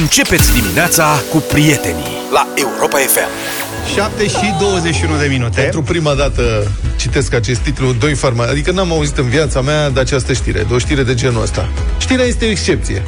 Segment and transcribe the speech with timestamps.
[0.00, 3.28] Începeți dimineața cu prietenii la Europa FM.
[3.94, 5.60] 7 și 21 de minute.
[5.60, 8.44] Pentru prima dată citesc acest titlu, doi farma...
[8.44, 11.68] Adică n-am auzit în viața mea de această știre, de o știre de genul ăsta.
[11.98, 13.02] Știrea este o excepție.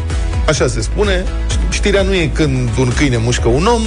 [0.48, 1.24] Așa se spune.
[1.70, 3.82] Știrea nu e când un câine mușcă un om,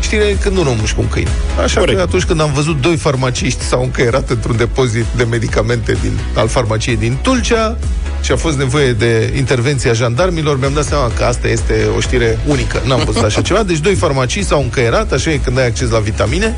[0.00, 1.30] știrea e când un om mușcă un câine.
[1.62, 1.96] Așa Corect.
[1.96, 6.48] că atunci când am văzut doi farmaciști s-au încăierat într-un depozit de medicamente din, al
[6.48, 7.76] farmaciei din Tulcea,
[8.20, 12.38] și a fost nevoie de intervenția jandarmilor, mi-am dat seama că asta este o știre
[12.46, 12.82] unică.
[12.86, 13.62] N-am văzut așa ceva.
[13.62, 16.56] Deci doi farmacii s-au încăierat, așa e când ai acces la vitamine.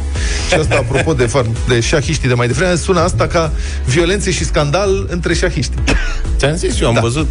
[0.49, 3.53] Și asta, apropo de, far- de șahiștii de mai devreme, sună asta ca
[3.85, 5.73] violențe și scandal între șahiști.
[6.37, 7.01] Ți-am zis, eu am da.
[7.01, 7.31] văzut.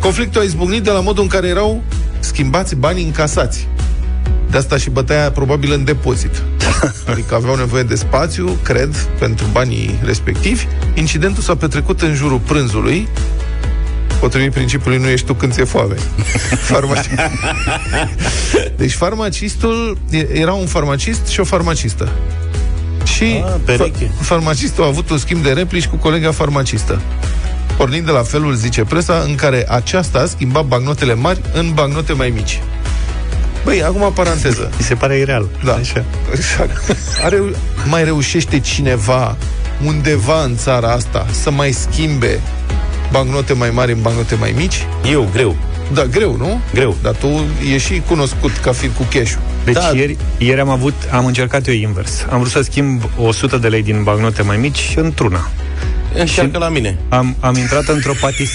[0.00, 1.82] Conflictul a izbucnit de la modul în care erau
[2.20, 3.68] schimbați banii încasați.
[4.50, 6.42] De asta și bătaia probabil în depozit.
[7.12, 10.66] Adică aveau nevoie de spațiu, cred, pentru banii respectivi.
[10.94, 13.08] Incidentul s-a petrecut în jurul prânzului,
[14.20, 15.94] potrivit principiului nu ești tu când ți-e foame.
[16.70, 17.06] Farmaci...
[18.76, 19.98] Deci farmacistul
[20.32, 22.08] era un farmacist și o farmacistă.
[23.04, 27.00] Și ah, fa- farmacistul a avut un schimb de replici cu colega farmacistă
[27.76, 32.30] pornind de la felul, zice presa, în care aceasta schimba bagnotele mari în bagnote mai
[32.30, 32.60] mici.
[33.64, 34.70] Băi, acum paranteză.
[34.76, 35.48] Mi se pare ireal.
[35.64, 35.72] Da.
[35.72, 36.04] Așa.
[36.34, 36.96] Exact.
[37.24, 37.42] Are,
[37.88, 39.36] mai reușește cineva
[39.84, 42.40] undeva în țara asta să mai schimbe
[43.10, 44.86] bancnote mai mari în bancnote mai mici?
[45.10, 45.56] Eu, greu.
[45.92, 46.60] Da, greu, nu?
[46.74, 46.96] Greu.
[47.02, 49.32] Dar tu ești și cunoscut ca fiind cu cash
[49.64, 49.90] Deci da.
[49.94, 52.26] ieri, ieri am avut, am încercat eu invers.
[52.30, 55.50] Am vrut să schimb 100 de lei din bancnote mai mici într-una.
[56.14, 56.98] Încearcă la mine.
[57.08, 58.50] Am, am intrat într-o patis...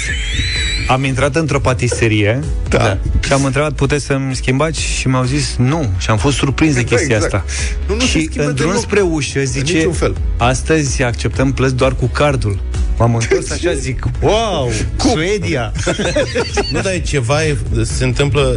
[0.87, 2.77] Am intrat într-o patiserie da.
[2.77, 2.97] da.
[3.25, 4.81] și am întrebat, puteți să-mi schimbați?
[4.81, 5.89] Și mi-au zis nu.
[5.97, 7.33] Și am fost surprins de chestia exact.
[7.33, 7.45] asta.
[7.87, 9.89] Nu, nu și într-un spre ușă zice,
[10.37, 12.59] astăzi acceptăm plăți doar cu cardul.
[12.97, 15.09] M-am întors așa, zic, wow, Cum?
[15.09, 15.71] Suedia!
[16.71, 18.55] nu, dar e ceva, e, se întâmplă,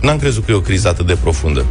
[0.00, 1.66] n-am crezut că e o criză atât de profundă.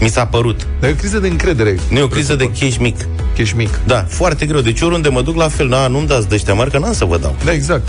[0.00, 0.66] Mi s-a părut.
[0.80, 1.78] Dar e o criză de încredere.
[1.90, 2.96] Nu e o criză de cash mic.
[3.36, 3.80] Cash mic.
[3.86, 4.60] Da, foarte greu.
[4.60, 7.04] Deci oriunde mă duc la fel, na, nu-mi dați de ăștia mari, că n-am să
[7.04, 7.36] vă dau.
[7.44, 7.88] Da, exact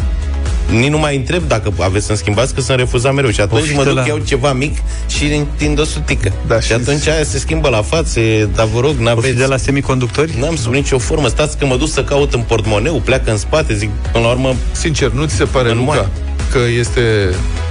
[0.69, 3.29] nici nu mai întreb dacă aveți să-mi schimbați, că sunt refuzat mereu.
[3.29, 4.05] Și atunci mă duc, la...
[4.07, 4.77] iau ceva mic
[5.07, 6.31] și întind o sutică.
[6.47, 8.19] Da, și, și atunci aia se schimbă la față,
[8.55, 9.35] dar vă rog, n-aveți...
[9.35, 10.33] de la semiconductori?
[10.39, 11.27] N-am sub nicio formă.
[11.27, 14.55] Stați că mă duc să caut în portmoneu, pleacă în spate, zic, până la urmă...
[14.71, 16.09] Sincer, nu ți se pare, Luca,
[16.51, 17.01] că este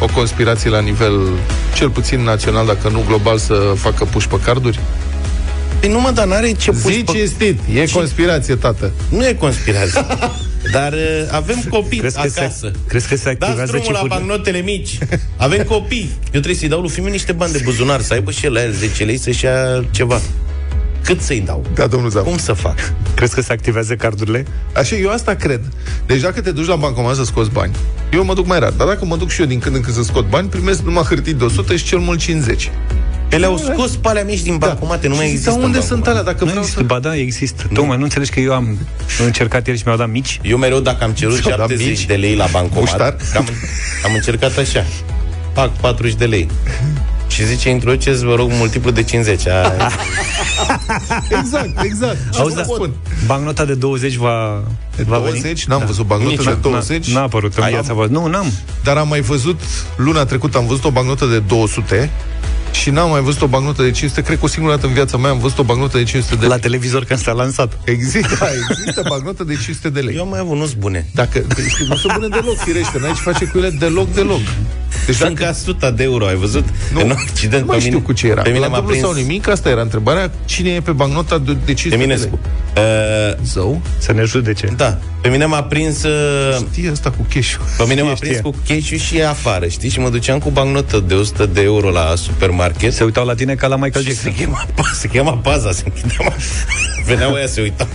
[0.01, 1.21] o conspirație la nivel,
[1.75, 4.81] cel puțin național, dacă nu global, să facă puși pe carduri?
[5.81, 7.19] Păi nu mă, dar n-are ce puși Zici pe...
[7.19, 7.95] estit, e ce?
[7.95, 8.93] conspirație, tată.
[9.09, 10.07] Nu e conspirație.
[10.73, 12.41] Dar uh, avem copii crezi acasă.
[12.41, 14.99] Că se, crezi că se activează Dați drumul la bancnotele mici.
[15.37, 16.11] Avem copii.
[16.23, 18.63] Eu trebuie să-i dau lui Fimiu niște bani de buzunar, să aibă și el la
[18.63, 20.21] el 10 lei să-și ia ceva.
[21.05, 21.65] Cât să-i dau?
[21.75, 22.25] Da, domnul Zaf.
[22.25, 22.93] Cum să fac?
[23.15, 24.45] Crezi că se activează cardurile?
[24.75, 25.61] Așa, eu asta cred.
[26.07, 27.73] Deci dacă te duci la bancomat să scoți bani,
[28.13, 28.71] eu mă duc mai rar.
[28.71, 31.03] Dar dacă mă duc și eu din când în când să scot bani, primesc numai
[31.03, 32.71] hârtii de 100 și cel mult 50.
[33.31, 34.67] Pe le-au scos pe alea mici din da.
[34.67, 35.51] bancomate, nu mai există.
[35.51, 36.23] Dar unde sunt alea?
[36.23, 36.87] Dacă nu vreau există, să...
[36.87, 37.63] Ba da, există.
[37.69, 37.77] Nu.
[37.77, 38.79] Tocmai nu înțelegi că eu am
[39.25, 40.41] încercat ieri și mi-au dat mici?
[40.43, 43.47] Eu mereu, dacă am cerut 70 mici, de lei la bancomat, am,
[44.05, 44.85] am încercat așa.
[45.53, 46.49] Pac 40 de lei.
[47.29, 49.47] Și zice, introduceți, vă rog, multiplu de 50.
[49.47, 49.73] A...
[51.39, 52.19] exact, exact.
[52.39, 52.91] Auzi, da, spun.
[53.27, 54.63] bancnota de 20 va,
[54.97, 55.43] de va 20?
[55.43, 55.59] Veni?
[55.67, 55.85] N-am da.
[55.85, 57.13] văzut bancnotă de 20.
[57.13, 58.19] N-a apărut în viața voastră.
[58.19, 58.53] Nu, n-am.
[58.85, 59.61] Dar am mai văzut,
[59.97, 62.11] luna trecută am văzut o bancnotă de 200
[62.73, 64.23] și n-am mai văzut o bancnotă de 500.
[64.23, 66.41] Cred că o singură dată în viața mea am văzut o bancnotă de 500 de
[66.41, 66.49] lei.
[66.49, 67.79] La televizor când s-a lansat.
[67.85, 70.15] Există, da, există bancnotă de 500 de lei.
[70.15, 71.07] Eu am mai avut, nu-s bune.
[71.15, 72.99] Dacă, deci, nu sunt bune deloc, firește.
[72.99, 74.41] N-ai ce face cu ele deloc, deloc.
[75.07, 75.43] Deci Sunt dacă...
[75.45, 76.65] ca 100 de euro, ai văzut?
[76.93, 78.43] Nu, în accident, nu mai știu mine, cu ce era.
[78.43, 79.01] Pe mine m-a prins...
[79.01, 80.31] sau nimic, asta era întrebarea.
[80.45, 82.39] Cine e pe bancnota de, de 500 Eminescu.
[82.75, 82.85] de lei?
[83.31, 83.81] Uh, Zău?
[83.99, 84.73] Să ne judece.
[84.77, 84.99] Da.
[85.21, 86.03] Pe mine m-a prins...
[86.03, 86.57] Uh...
[86.73, 89.89] Știe asta cu cash Pe mine m-a prins cu cash și afară, știi?
[89.89, 92.93] Și mă duceam cu bancnotă de 100 de euro la supermarket.
[92.93, 94.33] Se uitau la tine ca la Michael Jackson.
[94.33, 94.67] Se chema,
[95.01, 96.37] se chema paza, se închidea.
[97.11, 97.89] Veneau ăia, se uitau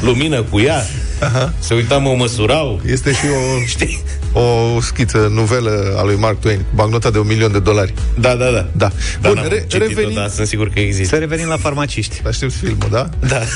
[0.00, 0.82] lumină cu ea.
[1.20, 1.52] Aha.
[1.58, 2.80] Se uitau, mă măsurau.
[2.86, 4.02] Este și o, Știi?
[4.32, 7.94] o schiță, novelă a lui Mark Twain, bancnota de un milion de dolari.
[8.18, 8.68] Da, da, da.
[8.72, 8.90] da.
[9.20, 10.14] da Bun, re- revenim...
[10.14, 11.14] da, sunt sigur că există.
[11.14, 12.22] Să revenim la farmaciști.
[12.26, 13.08] Aștept filmul, da?
[13.28, 13.40] Da.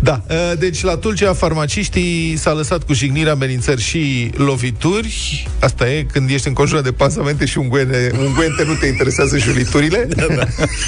[0.00, 5.46] Da, ă, deci la Tulcea farmaciștii s-a lăsat cu jignirea, amenințări și lovituri.
[5.60, 10.08] Asta e când ești înconjurat de pasamente și unguente, unguente nu te interesează juriturile.
[10.16, 10.44] Da, da.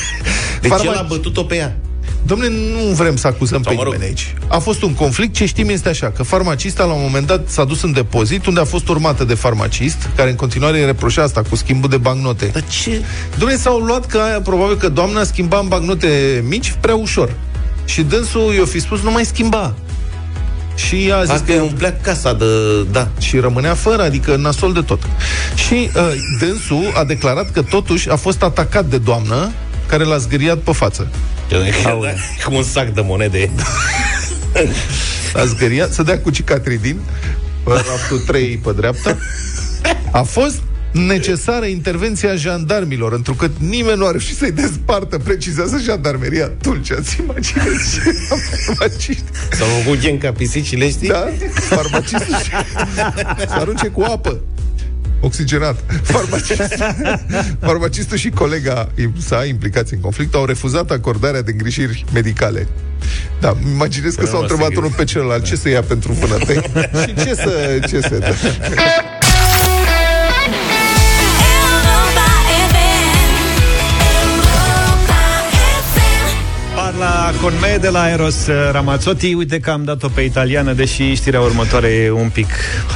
[0.63, 0.87] Deci Farmaci...
[0.87, 1.77] el a bătut-o pe ea.
[2.23, 4.35] Domne, nu vrem să acuzăm Sau, pe nimeni aici.
[4.49, 7.65] A fost un conflict, ce știm este așa, că farmacista la un moment dat s-a
[7.65, 11.57] dus în depozit, unde a fost urmată de farmacist, care în continuare reproșea asta cu
[11.57, 12.47] schimbul de bancnote.
[12.47, 13.03] Dar ce?
[13.39, 17.33] Domne, s-au luat că aia, probabil că doamna schimba în bancnote mici prea ușor.
[17.85, 19.75] Și dânsul i-o fi spus, nu mai schimba.
[20.75, 22.45] Și a zis Asta că umplea casa de...
[22.91, 23.09] Da.
[23.19, 25.03] Și rămânea fără, adică nasol de tot.
[25.55, 29.51] Și uh, dânsul a declarat că totuși a fost atacat de doamnă
[29.87, 31.09] care l-a zgâriat pe față.
[32.45, 33.51] Cum un sac de monede.
[35.33, 37.01] l-a zgâriat, să dea cu cicatridin
[37.65, 39.17] pe raftul 3 pe dreapta.
[40.11, 40.63] A fost
[40.93, 47.01] necesară intervenția jandarmilor, întrucât nimeni nu ar fi să-i despartă, precizează jandarmeria Tulcea.
[47.01, 47.99] Ți imaginezi
[48.69, 49.25] farmaciști.
[49.51, 51.09] S-au făcut gen ca pisicile, știi?
[51.09, 52.37] Da, farmacistul
[53.51, 54.41] să arunce cu apă
[55.21, 55.85] oxigenat.
[56.03, 56.67] Farmacistul,
[57.61, 58.89] farmacistul și colega
[59.19, 62.69] sa implicați în conflict au refuzat acordarea de îngrijiri medicale.
[63.41, 66.57] Da, imaginez că s-au întrebat unul pe celălalt ce să ia pentru vânătăi
[67.07, 68.21] și ce să, ce să
[77.01, 79.35] la Conme de la Eros Ramazzotti.
[79.35, 82.47] Uite că am dat-o pe italiană, deși știrea următoare e un pic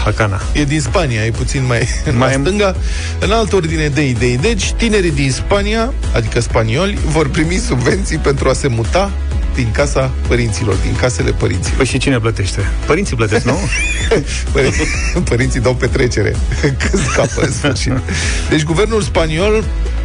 [0.04, 0.40] hacana.
[0.52, 2.74] E din Spania, e puțin mai, mai în stânga.
[3.20, 4.36] În altă ordine de idei.
[4.36, 9.10] Deci, tinerii din Spania, adică spanioli, vor primi subvenții pentru a se muta
[9.54, 11.76] din casa părinților, din casele părinților.
[11.76, 12.60] Păi și cine plătește?
[12.86, 13.58] Părinții plătesc, nu?
[15.30, 16.36] Părinții dau petrecere
[16.90, 17.92] când scapă în sfârșit.
[18.48, 19.64] Deci guvernul spaniol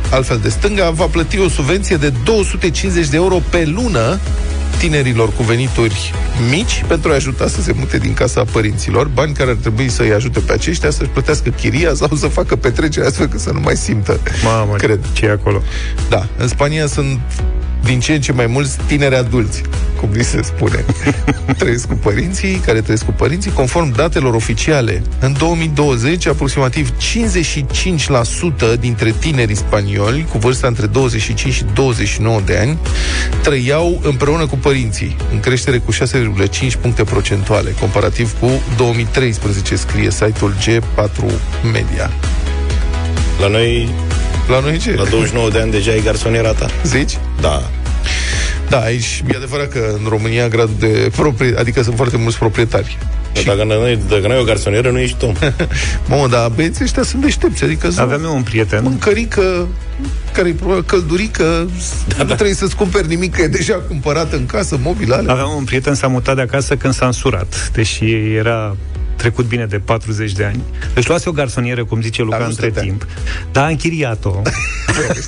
[0.09, 4.19] altfel de stânga, va plăti o subvenție de 250 de euro pe lună
[4.77, 6.13] tinerilor cu venituri
[6.49, 10.11] mici pentru a ajuta să se mute din casa părinților, bani care ar trebui să-i
[10.11, 13.75] ajute pe aceștia să-și plătească chiria sau să facă petrecere astfel că să nu mai
[13.75, 14.19] simtă.
[14.43, 14.99] Mamă, cred.
[15.13, 15.61] ce e acolo?
[16.09, 17.19] Da, în Spania sunt
[17.83, 19.61] din ce în ce mai mulți tineri adulți,
[19.99, 20.85] cum li se spune.
[21.57, 25.01] trăiesc cu părinții, care trăiesc cu părinții, conform datelor oficiale.
[25.19, 26.93] În 2020, aproximativ
[28.75, 32.77] 55% dintre tinerii spanioli cu vârsta între 25 și 29 de ani
[33.41, 35.97] trăiau împreună cu părinții, în creștere cu 6,5
[36.81, 41.31] puncte procentuale, comparativ cu 2013, scrie site-ul G4
[41.71, 42.11] Media.
[43.39, 43.89] La noi
[44.49, 44.95] la noi ce?
[44.95, 46.67] La 29 de ani deja e garsoniera ta.
[46.83, 47.17] Zici?
[47.41, 47.69] Da.
[48.69, 52.97] Da, aici e adevărat că în România gradul de proprie, adică sunt foarte mulți proprietari.
[53.33, 53.45] Și...
[53.45, 53.73] Dacă, nu,
[54.09, 55.33] dacă nu ai o garsonieră, nu ești om.
[56.09, 57.63] Mă, dar băieții ăștia sunt deștepți.
[57.63, 58.83] Adică Aveam eu un prieten.
[58.83, 59.67] Mâncărică,
[60.33, 61.69] care e probabil căldurică,
[62.07, 62.35] da, nu da.
[62.35, 65.31] trebuie să-ți cumperi nimic, că e deja cumpărat în casă, mobilale.
[65.31, 68.75] Aveam un prieten, s-a mutat de acasă când s-a însurat, deși era
[69.19, 70.61] trecut bine de 40 de ani.
[70.95, 73.07] Își luase o garsonieră, cum zice Luca, între timp,
[73.51, 74.31] dar a închiriat-o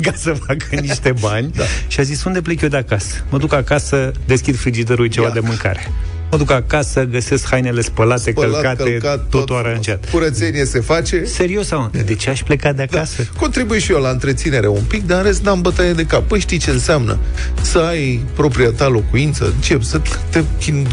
[0.05, 1.63] ca să facă niște bani da.
[1.87, 3.25] și a zis, unde plec eu de acasă?
[3.29, 5.33] Mă duc acasă, deschid frigiderul, ceva Ia.
[5.33, 5.91] de mâncare
[6.31, 10.09] mă duc acasă, găsesc hainele spălate, Spălat, călcate, călcat, totul tot, aranjat.
[10.11, 11.23] Curățenie se face.
[11.25, 11.89] Serios sau?
[12.05, 12.97] De ce aș pleca de da.
[12.97, 13.21] acasă?
[13.33, 13.39] Da.
[13.39, 16.27] Contribui și eu la întreținere un pic, dar în rest n-am bătaie de cap.
[16.27, 17.17] Păi știi ce înseamnă?
[17.61, 19.77] Să ai propria ta locuință, ce?
[19.81, 20.43] Să te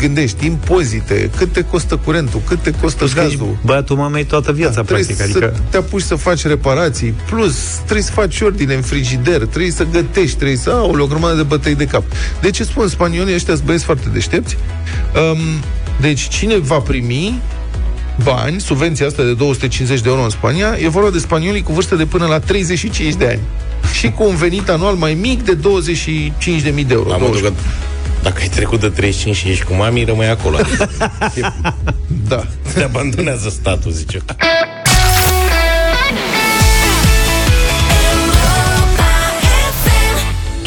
[0.01, 3.59] gândești, impozite, cât te costă curentul, cât te costă plus gazul.
[3.65, 5.21] Băiatul mamei toată viața, da, practic.
[5.21, 5.39] Adică...
[5.39, 9.87] să te apuci să faci reparații, plus trebuie să faci ordine în frigider, trebuie să
[9.93, 12.03] gătești, trebuie să au o grămadă de bătăi de cap.
[12.41, 14.57] De ce spun spaniolii ăștia băieți foarte deștepți?
[15.28, 15.28] Um,
[16.01, 17.41] deci cine va primi
[18.25, 21.95] bani, subvenția asta de 250 de euro în Spania, e vorba de spaniolii cu vârstă
[21.95, 23.41] de până la 35 de ani
[23.93, 27.13] și cu un venit anual mai mic de 25.000 de euro.
[27.13, 27.53] Am că
[28.23, 30.59] dacă ai trecut de 35 și ești cu mami, rămâi acolo.
[32.29, 32.47] da.
[32.75, 34.19] Te abandonează statul, zice.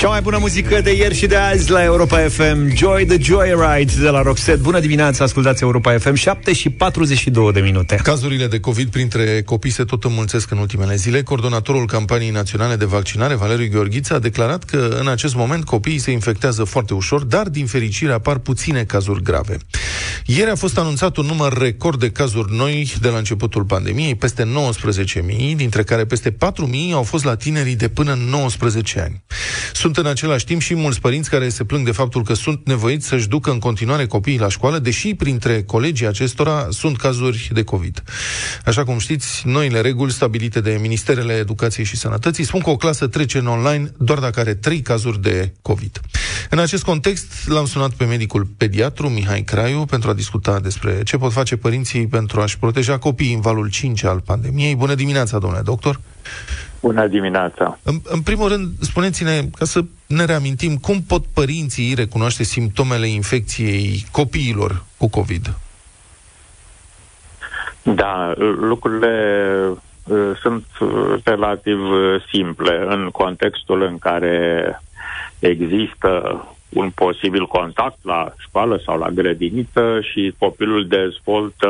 [0.01, 3.93] Cea mai bună muzică de ieri și de azi la Europa FM Joy the Joyride
[4.01, 4.61] de la Roxette.
[4.61, 7.95] Bună dimineața, ascultați Europa FM 7 și 42 de minute.
[7.95, 11.23] Cazurile de COVID printre copii se tot înmulțesc în ultimele zile.
[11.23, 16.11] Coordonatorul campaniei naționale de vaccinare, Valeriu Gheorghiță A declarat că în acest moment copiii se
[16.11, 19.57] infectează foarte ușor Dar din fericire apar puține cazuri grave.
[20.25, 24.43] Ieri a fost anunțat un număr record de cazuri noi de la începutul pandemiei Peste
[24.43, 26.37] 19.000, dintre care peste 4.000
[26.93, 29.23] au fost la tinerii de până 19 ani.
[29.73, 32.67] Sunt sunt în același timp și mulți părinți care se plâng de faptul că sunt
[32.67, 37.63] nevoiți să-și ducă în continuare copiii la școală, deși printre colegii acestora sunt cazuri de
[37.63, 38.03] COVID.
[38.65, 43.07] Așa cum știți, noile reguli stabilite de Ministerele Educației și Sănătății spun că o clasă
[43.07, 45.99] trece în online doar dacă are trei cazuri de COVID.
[46.49, 51.17] În acest context, l-am sunat pe medicul pediatru Mihai Craiu pentru a discuta despre ce
[51.17, 54.75] pot face părinții pentru a-și proteja copiii în valul 5 al pandemiei.
[54.75, 55.99] Bună dimineața, domnule doctor!
[56.81, 57.79] Bună dimineața!
[57.83, 64.05] În, în primul rând, spuneți-ne, ca să ne reamintim, cum pot părinții recunoaște simptomele infecției
[64.11, 65.53] copiilor cu COVID?
[67.83, 69.45] Da, lucrurile
[70.03, 70.65] uh, sunt
[71.23, 71.77] relativ
[72.31, 74.81] simple în contextul în care
[75.39, 81.69] există un posibil contact la școală sau la grădiniță și copilul dezvoltă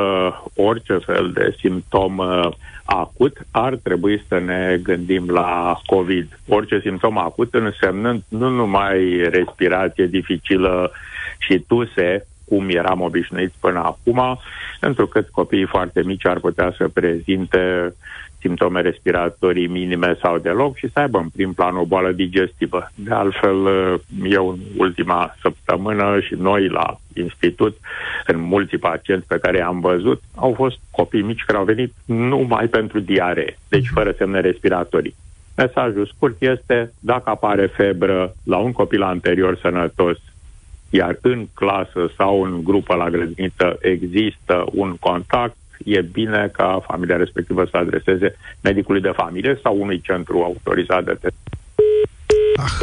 [0.55, 2.49] orice fel de simptom uh,
[2.83, 6.39] acut, ar trebui să ne gândim la COVID.
[6.47, 10.91] Orice simptom acut însemnând nu numai respirație dificilă
[11.37, 14.39] și tuse, cum eram obișnuiți până acum,
[14.79, 17.93] pentru că copiii foarte mici ar putea să prezinte
[18.41, 22.91] simptome respiratorii minime sau deloc și să aibă în prim plan o boală digestivă.
[22.95, 23.55] De altfel,
[24.23, 27.77] eu în ultima săptămână și noi la institut,
[28.27, 32.67] în mulți pacienți pe care i-am văzut, au fost copii mici care au venit numai
[32.67, 35.15] pentru diaree, deci fără semne respiratorii.
[35.55, 40.17] Mesajul scurt este, dacă apare febră la un copil anterior sănătos,
[40.89, 47.17] iar în clasă sau în grupă la grădiniță există un contact, e bine ca familia
[47.17, 51.35] respectivă să adreseze medicului de familie sau unui centru autorizat de test.
[52.55, 52.79] Ah,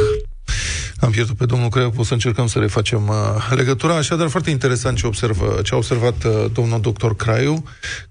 [1.01, 3.15] am pierdut pe domnul Creu, o să încercăm să refacem uh,
[3.55, 3.95] legătura.
[3.95, 7.63] Așadar, foarte interesant ce, observă, ce a observat uh, domnul doctor Craiu,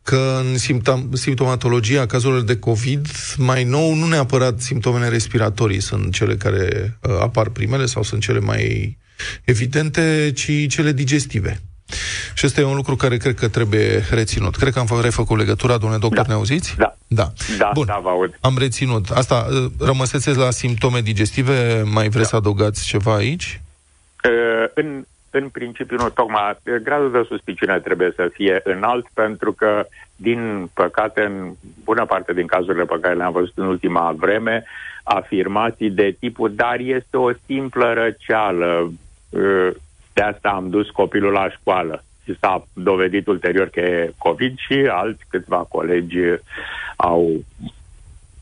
[0.03, 6.37] că în simptom- simptomatologia cazurilor de COVID, mai nou, nu neapărat simptomele respiratorii sunt cele
[6.37, 8.97] care uh, apar primele sau sunt cele mai
[9.45, 11.61] evidente, ci cele digestive.
[12.35, 14.57] Și ăsta e un lucru care cred că trebuie reținut.
[14.57, 16.29] Cred că am refăcut legătura, domnule doctor, da.
[16.29, 16.75] ne auziți?
[16.79, 16.97] Da.
[17.07, 17.33] Da.
[17.59, 17.87] Da, Bun.
[17.87, 18.39] da, vă aud.
[18.41, 19.11] Am reținut.
[19.11, 22.25] Asta, uh, rămăseți la simptome digestive, mai vreți da.
[22.25, 23.61] să adăugați ceva aici?
[24.25, 29.87] Uh, în, în principiu, nu, tocmai gradul de suspiciune trebuie să fie înalt, pentru că,
[30.17, 31.53] din păcate, în
[31.85, 34.65] bună parte din cazurile pe care le-am văzut în ultima vreme,
[35.03, 38.93] afirmații de tipul, dar este o simplă răceală,
[39.31, 39.71] uh,
[40.19, 42.03] de asta am dus copilul la școală.
[42.25, 46.19] Și s-a dovedit ulterior că e COVID și alți câțiva colegi
[46.97, 47.45] au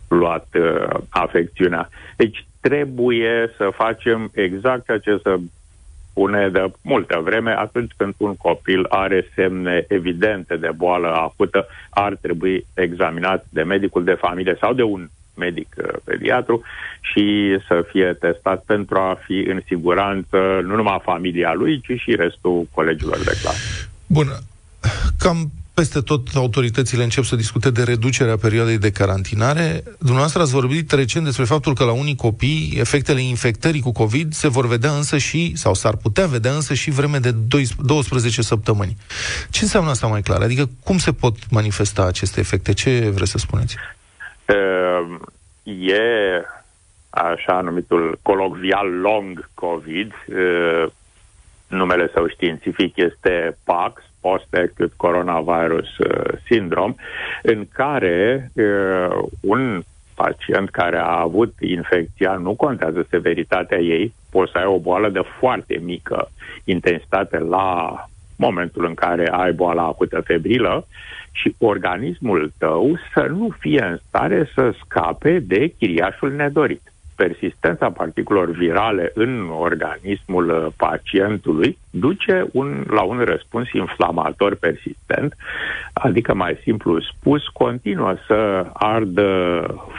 [0.08, 1.88] luat uh, afecțiunea.
[2.16, 5.40] Deci trebuie să facem exact ceea ce se
[6.10, 12.16] spune de multă vreme, atunci când un copil are semne evidente de boală acută, ar
[12.20, 16.62] trebui examinat de medicul de familie sau de un medic uh, pediatru
[17.00, 22.14] și să fie testat pentru a fi în siguranță nu numai familia lui, ci și
[22.16, 23.88] restul colegilor de clasă.
[24.06, 24.26] Bun.
[25.18, 29.82] Cam peste tot autoritățile încep să discute de reducerea perioadei de carantinare.
[29.98, 34.48] Dumneavoastră ați vorbit recent despre faptul că la unii copii efectele infectării cu COVID se
[34.48, 38.96] vor vedea însă și, sau s-ar putea vedea însă și vreme de 12 săptămâni.
[39.50, 40.42] Ce înseamnă asta mai clar?
[40.42, 42.72] Adică cum se pot manifesta aceste efecte?
[42.72, 43.76] Ce vreți să spuneți?
[44.48, 45.18] Uh,
[45.64, 46.44] e
[47.10, 50.86] așa numitul colocvial long COVID, uh,
[51.68, 56.94] numele său științific este PAX, Post-Acute Coronavirus uh, Syndrome,
[57.42, 59.82] în care uh, un
[60.14, 65.22] pacient care a avut infecția, nu contează severitatea ei, poți să ai o boală de
[65.38, 66.30] foarte mică
[66.64, 67.94] intensitate la
[68.36, 70.86] momentul în care ai boala acută febrilă
[71.36, 76.92] și organismul tău să nu fie în stare să scape de chiriașul nedorit.
[77.16, 85.36] Persistența particulelor virale în organismul uh, pacientului duce un, la un răspuns inflamator persistent,
[85.92, 89.30] adică mai simplu spus, continuă să ardă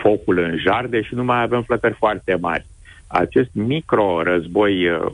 [0.01, 2.65] focul în jarde și nu mai avem flăcări foarte mari.
[3.08, 5.12] Acest micro-război uh,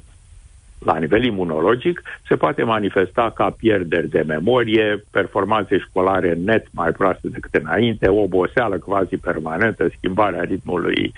[0.85, 7.27] la nivel imunologic, se poate manifesta ca pierderi de memorie, performanțe școlare net mai proaste
[7.27, 11.13] decât înainte, oboseală quasi permanentă, schimbarea ritmului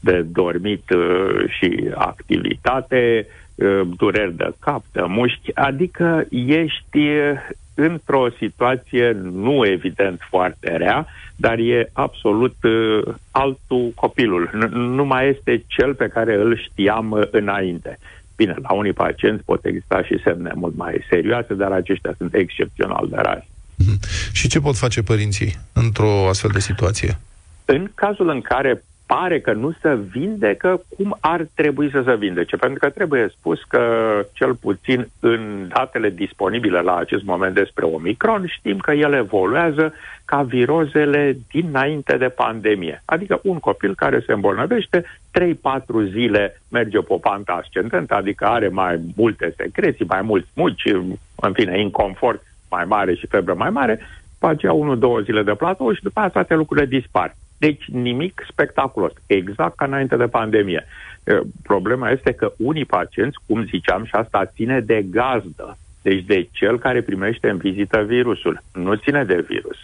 [0.00, 7.32] de dormit uh, și activitate, uh, dureri de cap, de mușchi, adică ești uh,
[7.74, 14.48] într-o situație nu evident foarte rea, dar e absolut uh, altul copilul.
[14.48, 17.98] N- nu mai este cel pe care îl știam uh, înainte.
[18.40, 23.06] Bine, la unii pacienți pot exista și semne mult mai serioase, dar aceștia sunt excepțional
[23.10, 23.48] de rari.
[23.48, 24.32] Mm-hmm.
[24.32, 27.18] Și ce pot face părinții într-o astfel de situație?
[27.64, 32.56] În cazul în care pare că nu se vindecă cum ar trebui să se vindece.
[32.56, 33.82] Pentru că trebuie spus că,
[34.32, 40.42] cel puțin în datele disponibile la acest moment despre Omicron, știm că el evoluează ca
[40.42, 43.02] virozele dinainte de pandemie.
[43.04, 45.04] Adică un copil care se îmbolnăvește, 3-4
[46.10, 50.92] zile merge pe o pantă ascendentă, adică are mai multe secreții, mai mulți muci,
[51.34, 54.00] în fine, inconfort mai mare și febră mai mare,
[54.32, 54.72] după aceea
[55.20, 57.34] 1-2 zile de platou și după aceea toate lucrurile dispar.
[57.58, 60.86] Deci nimic spectaculos, exact ca înainte de pandemie.
[61.62, 66.78] Problema este că unii pacienți, cum ziceam, și asta ține de gazdă, deci de cel
[66.78, 69.76] care primește în vizită virusul, nu ține de virus.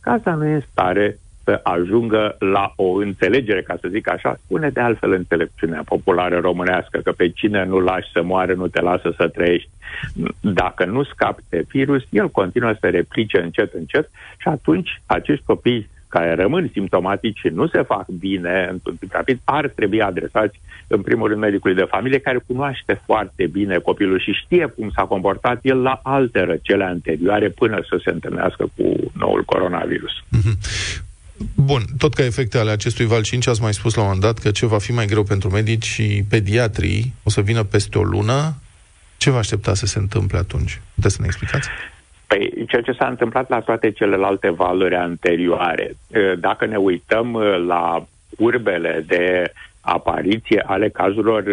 [0.00, 4.68] Casa nu e în stare să ajungă la o înțelegere, ca să zic așa, spune
[4.70, 9.14] de altfel înțelepciunea populară românească, că pe cine nu lași să moară, nu te lasă
[9.16, 9.68] să trăiești.
[10.40, 15.88] Dacă nu scapi de virus, el continuă să replice încet, încet și atunci acești copii
[16.08, 21.02] care rămân simptomatici și nu se fac bine într-un timp rapid, ar trebui adresați în
[21.02, 25.58] primul rând medicului de familie care cunoaște foarte bine copilul și știe cum s-a comportat
[25.62, 30.12] el la alte răcele anterioare până să se întâlnească cu noul coronavirus.
[30.12, 31.06] Mm-hmm.
[31.54, 34.38] Bun, tot ca efecte ale acestui val 5 ați mai spus la un moment dat
[34.38, 38.02] că ce va fi mai greu pentru medici și pediatrii o să vină peste o
[38.02, 38.54] lună.
[39.16, 40.80] Ce vă aștepta să se întâmple atunci?
[40.94, 41.68] Puteți să ne explicați?
[42.28, 45.96] Păi, ceea ce s-a întâmplat la toate celelalte valuri anterioare.
[46.38, 48.06] Dacă ne uităm la
[48.38, 51.44] urbele de apariție ale cazurilor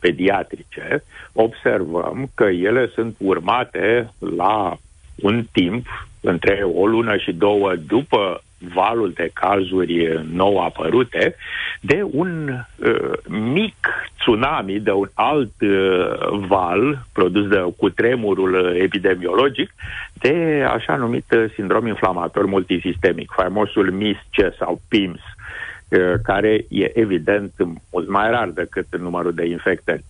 [0.00, 4.76] pediatrice, observăm că ele sunt urmate la
[5.16, 5.86] un timp,
[6.20, 11.36] între o lună și două după valul de cazuri nou apărute,
[11.80, 19.74] de un uh, mic tsunami, de un alt uh, val produs de cutremurul epidemiologic,
[20.12, 25.20] de așa numit sindrom inflamator multisistemic, faimosul MIS-C sau PIMS,
[25.88, 27.52] uh, care e evident
[27.92, 30.04] mult mai rar decât numărul de infectări.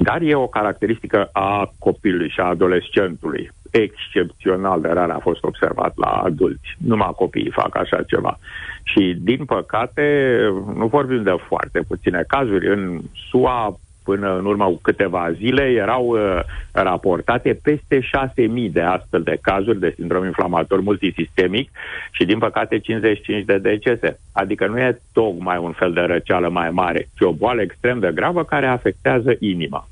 [0.00, 5.92] Dar e o caracteristică a copilului și a adolescentului excepțional de rar a fost observat
[5.96, 6.76] la adulți.
[6.78, 8.38] Numai copiii fac așa ceva.
[8.82, 10.38] Și, din păcate,
[10.74, 12.68] nu vorbim de foarte puține cazuri.
[12.68, 16.40] În SUA, până în urmă cu câteva zile, erau uh,
[16.72, 21.70] raportate peste 6.000 de astfel de cazuri de sindrom inflamator multisistemic
[22.10, 24.18] și, din păcate, 55 de decese.
[24.32, 28.10] Adică nu e tocmai un fel de răceală mai mare, ci o boală extrem de
[28.14, 29.88] gravă care afectează inima.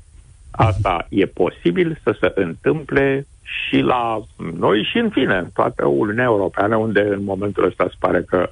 [0.51, 4.21] Asta e posibil să se întâmple și la
[4.59, 8.49] noi și în fine, în toată Uniunea Europeană, unde în momentul ăsta se pare că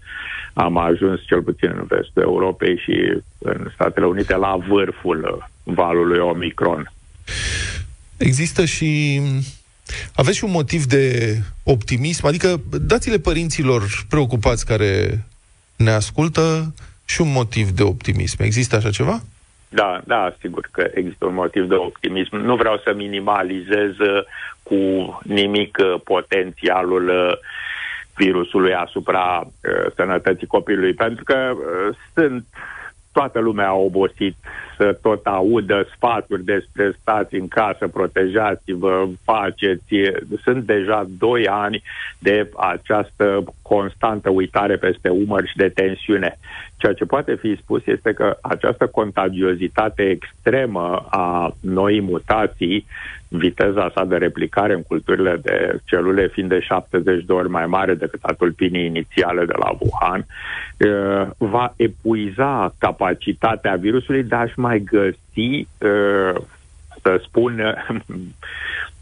[0.53, 6.91] am ajuns cel puțin în vestul Europei și în Statele Unite la vârful valului Omicron.
[8.17, 9.21] Există și
[10.15, 15.25] aveți și un motiv de optimism, adică dați-le părinților preocupați care
[15.75, 16.73] ne ascultă
[17.05, 18.41] și un motiv de optimism.
[18.41, 19.23] Există așa ceva?
[19.75, 22.35] Da, da, sigur că există un motiv de optimism.
[22.35, 24.23] Nu vreau să minimalizez uh,
[24.63, 24.75] cu
[25.23, 27.37] nimic uh, potențialul uh,
[28.15, 29.47] virusului asupra
[29.95, 31.55] sănătății copilului, pentru că
[32.13, 32.45] sunt
[33.15, 34.35] toată lumea a obosit
[34.77, 39.95] să tot audă sfaturi despre stați în casă, protejați-vă, faceți.
[40.43, 41.83] Sunt deja doi ani
[42.19, 46.37] de această constantă uitare peste umăr și de tensiune.
[46.77, 52.85] Ceea ce poate fi spus este că această contagiozitate extremă a noii mutații,
[53.37, 57.93] viteza sa de replicare în culturile de celule fiind de 70 de ori mai mare
[57.93, 60.25] decât a tulpinii inițiale de la Wuhan,
[61.37, 65.67] va epuiza capacitatea virusului de a-și mai găsi,
[67.01, 67.61] să spun,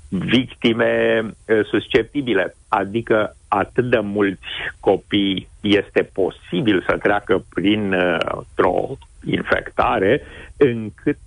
[0.09, 1.21] victime
[1.69, 2.55] susceptibile.
[2.67, 4.45] Adică atât de mulți
[4.79, 10.21] copii este posibil să treacă printr-o infectare,
[10.57, 11.17] încât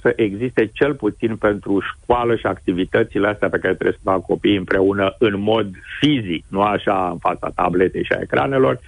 [0.00, 4.56] să existe cel puțin pentru școală și activitățile astea pe care trebuie să facă copiii
[4.56, 8.78] împreună în mod fizic, nu așa în fața tabletei și a ecranelor.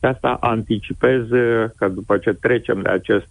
[0.00, 1.28] Pe asta anticipez
[1.76, 3.28] că după ce trecem de acest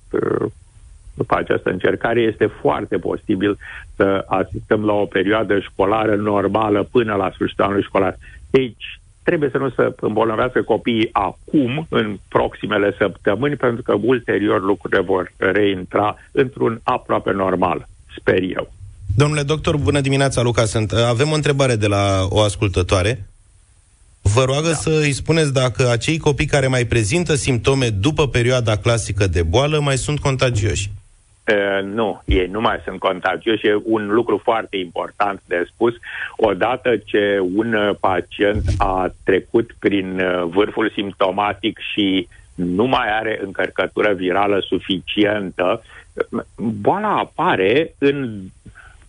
[1.13, 3.57] după această încercare, este foarte posibil
[3.95, 8.15] să asistăm la o perioadă școlară normală până la sfârșitul anului școlar.
[8.49, 15.01] Deci, trebuie să nu se îmbolnăvească copiii acum, în proximele săptămâni, pentru că ulterior lucrurile
[15.01, 18.73] vor reintra într-un aproape normal, sper eu.
[19.15, 20.91] Domnule doctor, bună dimineața, Luca sunt.
[20.91, 23.25] Avem o întrebare de la o ascultătoare.
[24.21, 24.73] Vă roagă da.
[24.73, 29.79] să îi spuneți dacă acei copii care mai prezintă simptome după perioada clasică de boală
[29.79, 30.91] mai sunt contagioși.
[31.51, 33.67] Uh, nu, ei nu mai sunt contagioși.
[33.67, 35.93] E un lucru foarte important de spus.
[36.37, 44.13] Odată ce un pacient a trecut prin uh, vârful simptomatic și nu mai are încărcătură
[44.13, 45.83] virală suficientă,
[46.55, 48.39] boala apare în,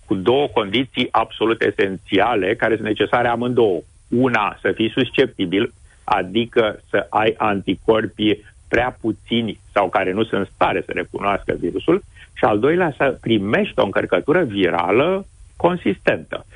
[0.06, 3.80] cu două condiții absolut esențiale care sunt necesare amândouă.
[4.08, 5.72] Una, să fii susceptibil,
[6.04, 12.02] adică să ai anticorpi prea puțini sau care nu sunt în stare să recunoască virusul
[12.32, 16.46] și al doilea să primești o încărcătură virală consistentă.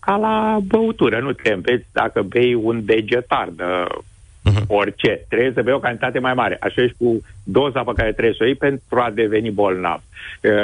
[0.00, 4.66] Ca la băutură, nu te înveți dacă bei un degetar de uh-huh.
[4.66, 5.24] orice.
[5.28, 6.56] Trebuie să bei o cantitate mai mare.
[6.60, 10.02] Așa ești cu doza pe care trebuie să o iei pentru a deveni bolnav.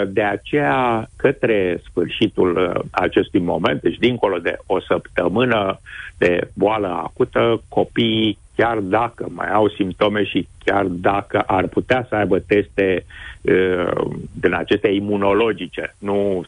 [0.07, 5.81] De aceea, către sfârșitul acestui moment, deci dincolo de o săptămână
[6.19, 12.15] de boală acută, copiii chiar dacă mai au simptome și chiar dacă ar putea să
[12.15, 13.05] aibă teste
[13.41, 16.45] uh, din acestea imunologice, nu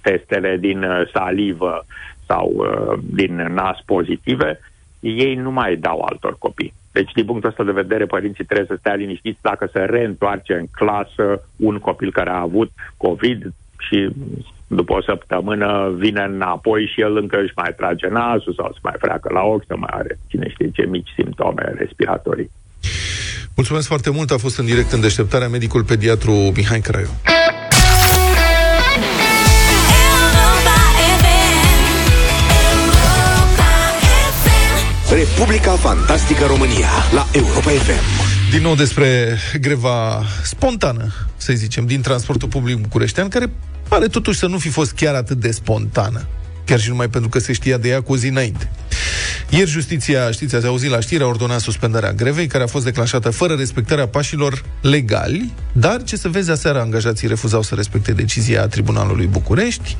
[0.00, 1.86] testele din uh, salivă
[2.26, 4.60] sau uh, din nas pozitive,
[5.00, 6.74] ei nu mai dau altor copii.
[6.92, 10.66] Deci, din punctul ăsta de vedere, părinții trebuie să stea liniștiți dacă se reîntoarce în
[10.70, 13.52] clasă un copil care a avut COVID
[13.88, 14.08] și
[14.66, 18.94] după o săptămână vine înapoi și el încă își mai trage nasul sau se mai
[18.98, 22.50] freacă la ochi, să mai are cine știe ce mici simptome respiratorii.
[23.54, 27.08] Mulțumesc foarte mult, a fost în direct în deșteptarea medicul pediatru Mihai Craiu.
[35.12, 38.21] Republica Fantastică România la Europa FM.
[38.52, 43.50] Din nou despre greva spontană, să zicem, din transportul public bucureștean, care
[43.88, 46.26] pare totuși să nu fi fost chiar atât de spontană.
[46.64, 48.70] Chiar și numai pentru că se știa de ea cu o zi înainte.
[49.50, 53.30] Ieri justiția, știți, ați auzit la știre, a ordonat suspendarea grevei, care a fost declanșată
[53.30, 59.26] fără respectarea pașilor legali, dar, ce să vezi, aseară angajații refuzau să respecte decizia Tribunalului
[59.26, 59.96] București.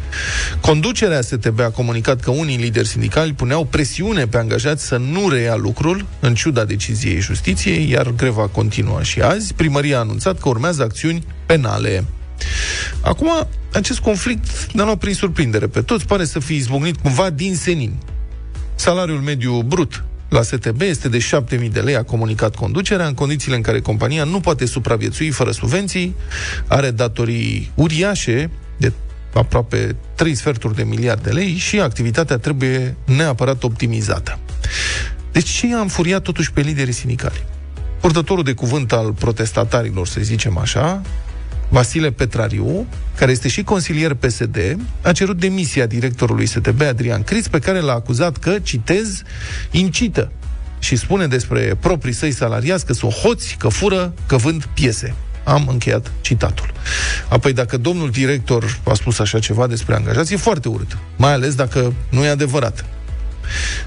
[0.61, 5.57] Conducerea STB a comunicat că unii lideri sindicali puneau presiune pe angajați să nu reia
[5.57, 9.55] lucrul, în ciuda deciziei justiției, iar greva continuă și azi.
[9.55, 12.05] Primăria a anunțat că urmează acțiuni penale.
[13.01, 17.57] Acum, acest conflict ne-a luat prin surprindere pe toți, pare să fi izbucnit cumva din
[17.57, 17.97] senin.
[18.75, 21.19] Salariul mediu brut la STB este de
[21.59, 25.51] 7.000 de lei, a comunicat conducerea, în condițiile în care compania nu poate supraviețui fără
[25.51, 26.15] subvenții,
[26.67, 28.93] are datorii uriașe de
[29.35, 34.39] aproape 3 sferturi de miliarde de lei și activitatea trebuie neapărat optimizată.
[35.33, 37.45] Deci ce i-a înfuriat totuși pe liderii sindicali?
[38.01, 41.03] Purtătorul de cuvânt al protestatarilor, să zicem așa,
[41.73, 44.57] Vasile Petrariu, care este și consilier PSD,
[45.03, 49.23] a cerut demisia directorului STB Adrian Criț, pe care l-a acuzat că, citez,
[49.71, 50.31] incită
[50.79, 55.15] și spune despre proprii săi salariați că sunt hoți, că fură, că vând piese.
[55.45, 56.73] Am încheiat citatul.
[57.29, 60.99] Apoi, dacă domnul director a spus așa ceva despre angajați, e foarte urât.
[61.17, 62.85] Mai ales dacă nu e adevărat.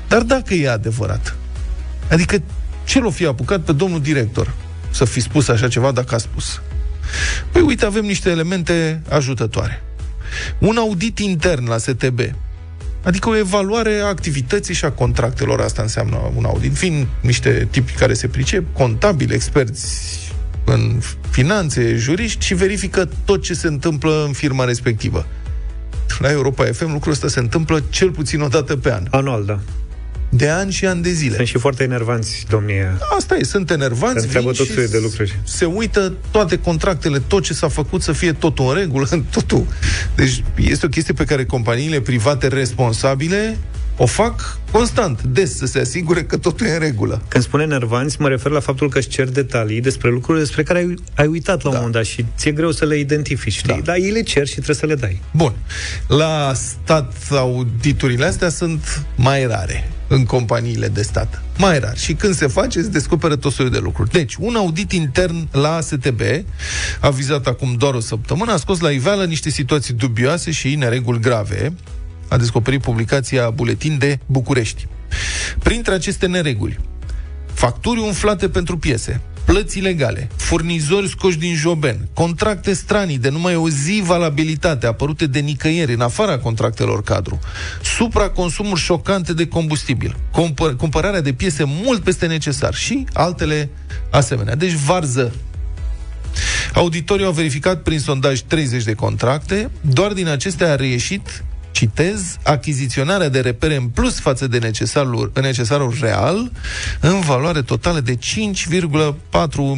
[0.07, 1.35] Dar dacă e adevărat,
[2.11, 2.41] adică
[2.85, 4.53] ce l-o fi apucat pe domnul director
[4.91, 6.61] să fi spus așa ceva dacă a spus?
[7.55, 9.83] Păi uite, avem niște elemente ajutătoare.
[10.57, 12.19] Un audit intern la STB,
[13.03, 16.77] Adică o evaluare a activității și a contractelor, asta înseamnă un audit.
[16.77, 20.19] Fiind niște tipi care se pricep, contabili, experți
[20.65, 25.25] în finanțe, juriști și verifică tot ce se întâmplă în firma respectivă.
[26.19, 29.07] La Europa FM lucrul ăsta se întâmplă cel puțin o dată pe an.
[29.09, 29.59] Anual, da
[30.35, 31.35] de ani și ani de zile.
[31.35, 32.97] Sunt și foarte enervanți, domnie.
[33.17, 34.19] Asta e, sunt enervanți.
[34.19, 35.39] Se întreabă tot de lucruri.
[35.43, 39.65] Se uită toate contractele, tot ce s-a făcut să fie totul în regulă, totul.
[40.15, 43.57] Deci este o chestie pe care companiile private responsabile
[43.97, 47.21] o fac constant, des, să se asigure că totul e în regulă.
[47.27, 50.79] Când spune enervanți, mă refer la faptul că își cer detalii despre lucruri despre care
[50.79, 51.69] ai, ai uitat la da.
[51.69, 53.73] un moment dat și ți-e greu să le identifici, știi?
[53.73, 53.79] Da.
[53.83, 55.21] Dar ei le cer și trebuie să le dai.
[55.31, 55.53] Bun.
[56.07, 61.41] La stat, auditurile astea sunt mai rare în companiile de stat.
[61.57, 61.97] Mai rar.
[61.97, 64.09] Și când se face, se descoperă tot soiul de lucruri.
[64.09, 66.21] Deci, un audit intern la STB,
[66.99, 71.19] a vizat acum doar o săptămână, a scos la iveală niște situații dubioase și nereguli
[71.19, 71.73] grave,
[72.27, 74.87] a descoperit publicația Buletin de București.
[75.59, 76.79] Printre aceste nereguli,
[77.53, 83.69] facturi umflate pentru piese, plăți ilegale, furnizori scoși din joben, contracte stranii de numai o
[83.69, 87.39] zi valabilitate apărute de nicăieri în afara contractelor cadru,
[87.83, 93.69] supraconsumuri șocante de combustibil, cumpăr- cumpărarea de piese mult peste necesar și altele
[94.09, 94.55] asemenea.
[94.55, 95.33] Deci varză
[96.73, 101.43] Auditorii au verificat prin sondaj 30 de contracte, doar din acestea a reieșit
[101.75, 106.51] citez, achiziționarea de repere în plus față de necesarul, necesarul real,
[106.99, 108.19] în valoare totală de 5,4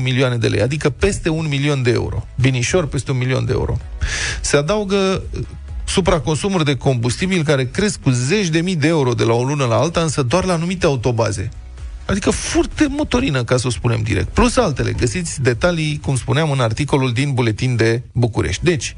[0.04, 2.28] milioane de lei, adică peste un milion de euro.
[2.40, 3.78] Binișor, peste un milion de euro.
[4.42, 5.40] Se adaugă uh,
[5.86, 9.66] supraconsumuri de combustibil care cresc cu zeci de mii de euro de la o lună
[9.66, 11.50] la alta, însă doar la anumite autobaze.
[12.08, 14.28] Adică furte motorină, ca să o spunem direct.
[14.28, 14.92] Plus altele.
[14.92, 18.64] Găsiți detalii, cum spuneam, în articolul din Buletin de București.
[18.64, 18.96] Deci,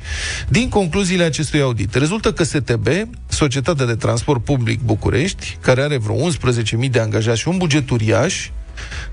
[0.50, 2.88] din concluziile acestui audit, rezultă că STB,
[3.28, 6.16] Societatea de Transport Public București, care are vreo
[6.84, 8.50] 11.000 de angajați și un buget uriaș,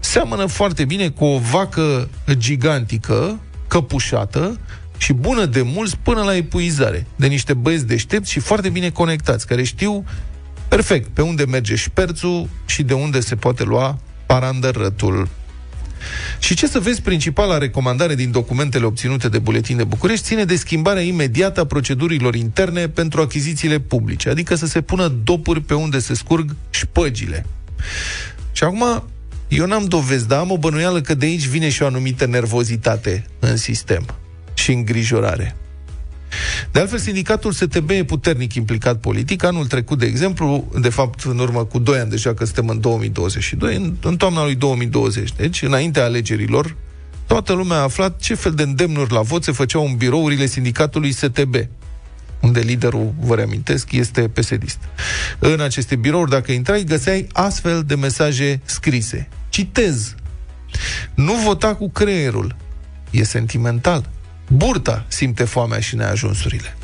[0.01, 4.59] seamănă foarte bine cu o vacă gigantică, căpușată,
[4.99, 9.47] și bună de mulți până la epuizare, de niște băieți deștepți și foarte bine conectați,
[9.47, 10.05] care știu
[10.69, 11.09] Perfect.
[11.09, 15.29] Pe unde merge șperțul și de unde se poate lua parandărătul.
[16.39, 20.57] Și ce să vezi, principala recomandare din documentele obținute de Buletin de București ține de
[20.57, 25.99] schimbarea imediată a procedurilor interne pentru achizițiile publice, adică să se pună dopuri pe unde
[25.99, 27.47] se scurg șpăgile.
[28.53, 29.05] Și acum,
[29.49, 33.27] Eu n-am dovezi, dar am o bănuială că de aici vine și o anumită nervozitate
[33.39, 34.07] în sistem
[34.55, 35.57] și îngrijorare.
[36.73, 39.45] De altfel, sindicatul STB e puternic implicat politic.
[39.45, 42.81] Anul trecut, de exemplu, de fapt, în urmă cu 2 ani deja, că suntem în
[42.81, 46.77] 2022, în, în toamna lui 2020, deci, înaintea alegerilor,
[47.27, 51.13] toată lumea a aflat ce fel de îndemnuri la vot se făceau în birourile sindicatului
[51.13, 51.55] STB
[52.41, 54.79] unde liderul, vă reamintesc, este pesedist.
[55.39, 59.29] În aceste birouri, dacă intrai, găseai astfel de mesaje scrise.
[59.49, 60.15] Citez.
[61.15, 62.57] Nu vota cu creierul.
[63.11, 64.11] E sentimental.
[64.49, 66.77] Burta simte foamea și neajunsurile.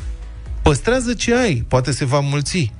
[0.61, 2.71] Păstrează ce ai, poate se va mulți.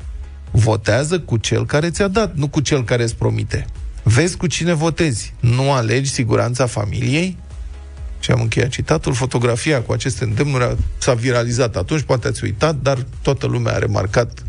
[0.51, 3.65] Votează cu cel care ți-a dat, nu cu cel care îți promite.
[4.03, 5.33] Vezi cu cine votezi.
[5.39, 7.37] Nu alegi siguranța familiei?
[8.19, 9.13] Și am încheiat citatul.
[9.13, 14.43] Fotografia cu aceste îndemnuri s-a viralizat atunci, poate ați uitat, dar toată lumea a remarcat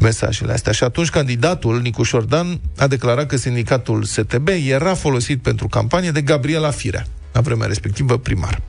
[0.00, 0.72] mesajele astea.
[0.72, 6.22] Și atunci candidatul, Nicuș Șordan, a declarat că sindicatul STB era folosit pentru campanie de
[6.22, 8.62] Gabriela Firea, la vremea respectivă primar.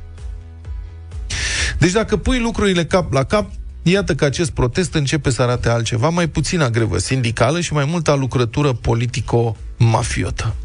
[1.78, 3.52] Deci dacă pui lucrurile cap la cap,
[3.84, 8.14] iată că acest protest începe să arate altceva, mai puțină grevă sindicală și mai multă
[8.14, 10.56] lucrătură politico-mafiotă.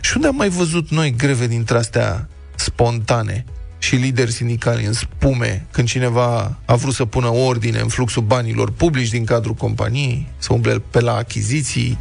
[0.00, 3.44] Și unde am mai văzut noi greve dintre astea spontane
[3.78, 8.70] și lideri sindicali în spume când cineva a vrut să pună ordine în fluxul banilor
[8.70, 11.98] publici din cadrul companiei, să umble pe la achiziții,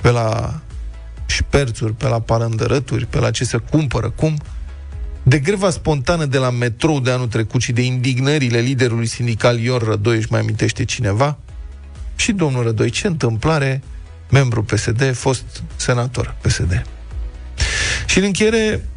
[0.00, 0.60] pe la
[1.26, 4.38] șperțuri, pe la parândărături, pe la ce se cumpără, cum–
[5.28, 9.82] de greva spontană de la metrou de anul trecut și de indignările liderului sindical Ior
[9.82, 11.38] Rădoi, își mai amintește cineva?
[12.16, 13.82] Și domnul Rădoi, ce întâmplare,
[14.30, 16.86] membru PSD, fost senator PSD.
[18.06, 18.88] Și în încheiere,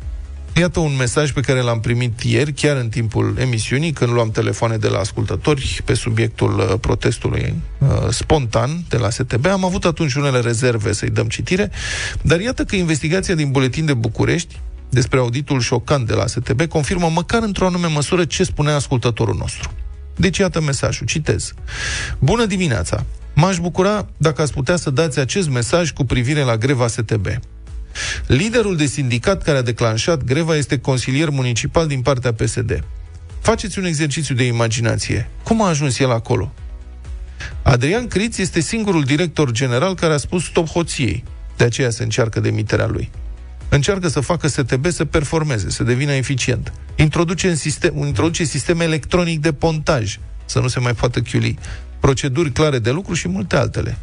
[0.56, 4.78] Iată un mesaj pe care l-am primit ieri, chiar în timpul emisiunii, când luam telefoane
[4.78, 9.46] de la ascultători pe subiectul uh, protestului uh, spontan de la STB.
[9.46, 11.72] Am avut atunci unele rezerve să-i dăm citire,
[12.22, 14.60] dar iată că investigația din Buletin de București
[14.92, 19.72] despre auditul șocant de la STB confirmă măcar într-o anume măsură ce spunea ascultătorul nostru.
[20.16, 21.54] Deci iată mesajul, citez.
[22.20, 23.06] Bună dimineața!
[23.34, 27.28] M-aș bucura dacă ați putea să dați acest mesaj cu privire la greva STB.
[28.28, 32.84] Liderul de sindicat care a declanșat greva este consilier municipal din partea PSD.
[33.40, 35.30] Faceți un exercițiu de imaginație.
[35.44, 36.54] Cum a ajuns el acolo?
[37.62, 41.24] Adrian Criț este singurul director general care a spus stop hoției.
[41.58, 43.10] De aceea se încearcă demiterea lui
[43.76, 46.74] încearcă să facă STB să performeze, să devină eficient.
[46.96, 51.58] Introduce, în sistem, introduce sistem electronic de pontaj, să nu se mai poată chiuli,
[52.00, 53.98] proceduri clare de lucru și multe altele.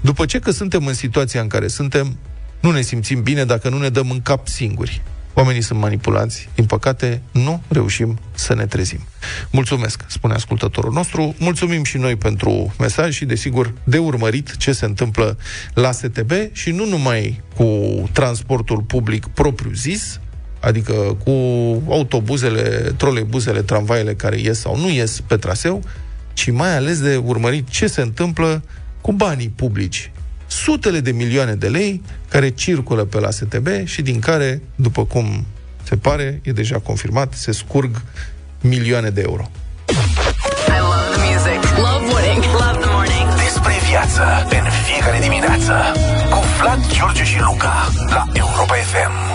[0.00, 2.16] După ce că suntem în situația în care suntem,
[2.60, 5.02] nu ne simțim bine dacă nu ne dăm în cap singuri.
[5.38, 6.48] Oamenii sunt manipulați.
[6.54, 9.00] Din păcate, nu reușim să ne trezim.
[9.50, 11.34] Mulțumesc, spune ascultătorul nostru.
[11.38, 15.38] Mulțumim și noi pentru mesaj și, desigur, de urmărit ce se întâmplă
[15.74, 17.64] la STB și nu numai cu
[18.12, 20.20] transportul public propriu-zis,
[20.60, 20.92] adică
[21.24, 21.30] cu
[21.88, 25.82] autobuzele, trolebuzele, tramvaiele care ies sau nu ies pe traseu,
[26.32, 28.62] ci mai ales de urmărit ce se întâmplă
[29.00, 30.10] cu banii publici
[30.46, 35.46] sutele de milioane de lei care circulă pe la STB și din care, după cum
[35.82, 38.02] se pare, e deja confirmat, se scurg
[38.60, 39.50] milioane de euro.
[43.36, 45.72] Despre viață în fiecare dimineață
[46.30, 49.25] cu Vlad, George și Luca la Europa FM.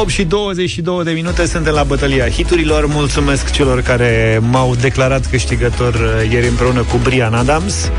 [0.00, 2.86] 8 și 22 de minute suntem la bătălia hiturilor.
[2.86, 7.90] Mulțumesc celor care m-au declarat câștigător uh, ieri împreună cu Brian Adams,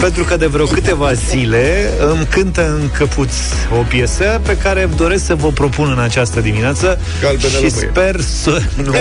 [0.00, 3.32] pentru că de vreo câteva zile îmi cântă în căpuț
[3.78, 8.62] o piesă pe care doresc să vă propun în această dimineață Galbenă și sper să...
[8.82, 8.92] Nu,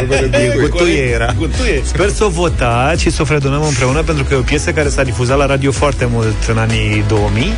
[0.60, 1.34] gutuie era.
[1.38, 1.82] Gutuie.
[1.84, 4.90] Sper să o votați și să o fredonăm împreună, pentru că e o piesă care
[4.90, 7.54] s-a difuzat la radio foarte mult în anii 2000.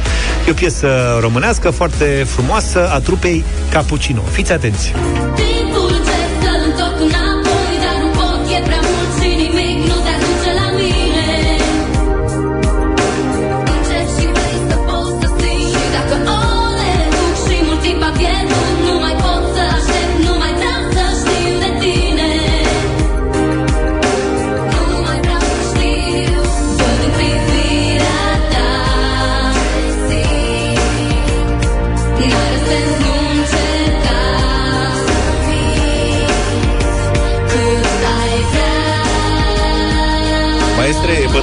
[0.47, 4.21] E o piesă românească foarte frumoasă a trupei Cappuccino.
[4.21, 4.70] Fiți atenți!
[4.71, 6.00] Atenți!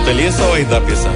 [0.08, 1.10] Bătălie sau ai dat piesa?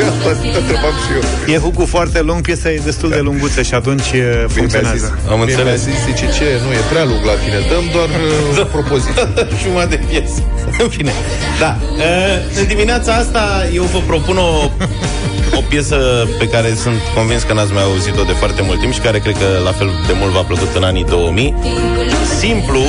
[0.00, 1.10] Eu asta întrebam și
[1.48, 1.54] eu.
[1.54, 4.56] E hucu foarte lung, piesa e destul de lunguță și atunci e, Mie mi-a zis,
[4.56, 5.18] funcționează.
[5.30, 5.80] Am mie mi-a înțeles.
[5.80, 8.08] zis, zice, ce, nu e prea lung la tine, dăm doar
[8.52, 9.12] uh, o propoziție.
[9.62, 10.40] Jumătate de piesă.
[10.82, 11.12] În fine.
[11.58, 11.70] Da.
[11.80, 13.42] Uh, În dimineața asta
[13.74, 14.50] eu vă propun o,
[15.58, 15.96] o piesă
[16.38, 19.36] pe care sunt convins că n-ați mai auzit-o de foarte mult timp și care cred
[19.42, 21.54] că la fel de mult v-a plăcut în anii 2000.
[22.38, 22.82] Simplu,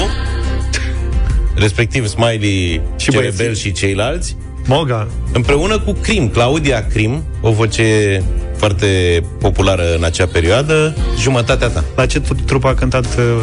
[1.56, 3.62] respectiv Smiley, și Cerebel băieții.
[3.63, 4.36] și ceilalți,
[4.67, 5.08] Moga.
[5.34, 8.23] împreună cu Crim, Claudia Crim, o voce
[8.56, 11.84] foarte populară în acea perioadă, jumătatea ta.
[11.95, 13.41] La ce tru- trup a cântat uh,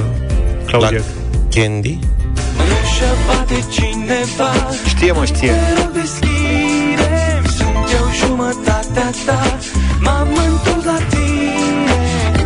[0.67, 0.91] Claudia?
[0.99, 1.03] La
[1.61, 1.99] Candy?
[2.57, 4.51] Ușa bate cineva
[4.87, 5.49] Știe, mă, știe.
[5.51, 9.59] Te rog deschide Sunt eu jumătatea ta
[10.01, 11.97] M-am întors la tine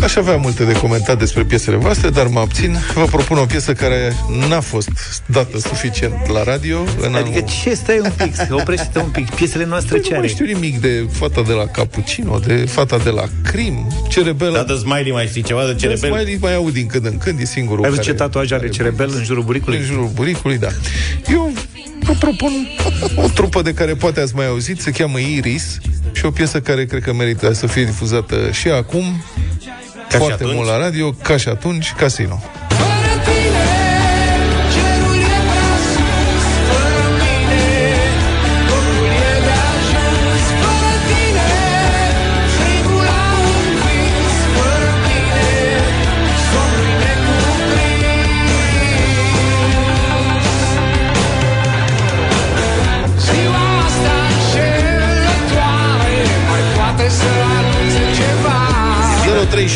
[0.05, 2.77] Aș avea multe de comentat despre piesele voastre, dar mă abțin.
[2.93, 4.15] Vă propun o piesă care
[4.49, 4.89] n-a fost
[5.25, 6.79] dată suficient la radio.
[7.01, 7.49] În Adică anul...
[7.63, 7.73] ce?
[7.73, 9.29] Stai un pic, oprește-te un pic.
[9.29, 10.33] Piesele noastre Păi ce nu mai are?
[10.33, 14.57] știu nimic de fata de la Cappuccino, de fata de la Crim, Cerebela.
[14.57, 16.09] Da, de Smiley mai știi ceva de cerebel?
[16.09, 18.59] Mai, mai aud din când în când, e singurul Ai văzut ce care- tatuaj are
[18.61, 19.77] care- cerebel în jurul buricului?
[19.77, 20.69] În jurul buricului, da.
[21.31, 21.51] Eu
[22.01, 22.67] vă propun
[23.15, 25.77] o trupă de care poate ați mai auzit, se cheamă Iris
[26.13, 29.03] și o piesă care cred că merită să fie difuzată și acum,
[30.17, 30.55] Ca și foarte atunci?
[30.55, 32.39] mult la radio, ca și atunci, Casino.
[59.65, 59.69] 0372069599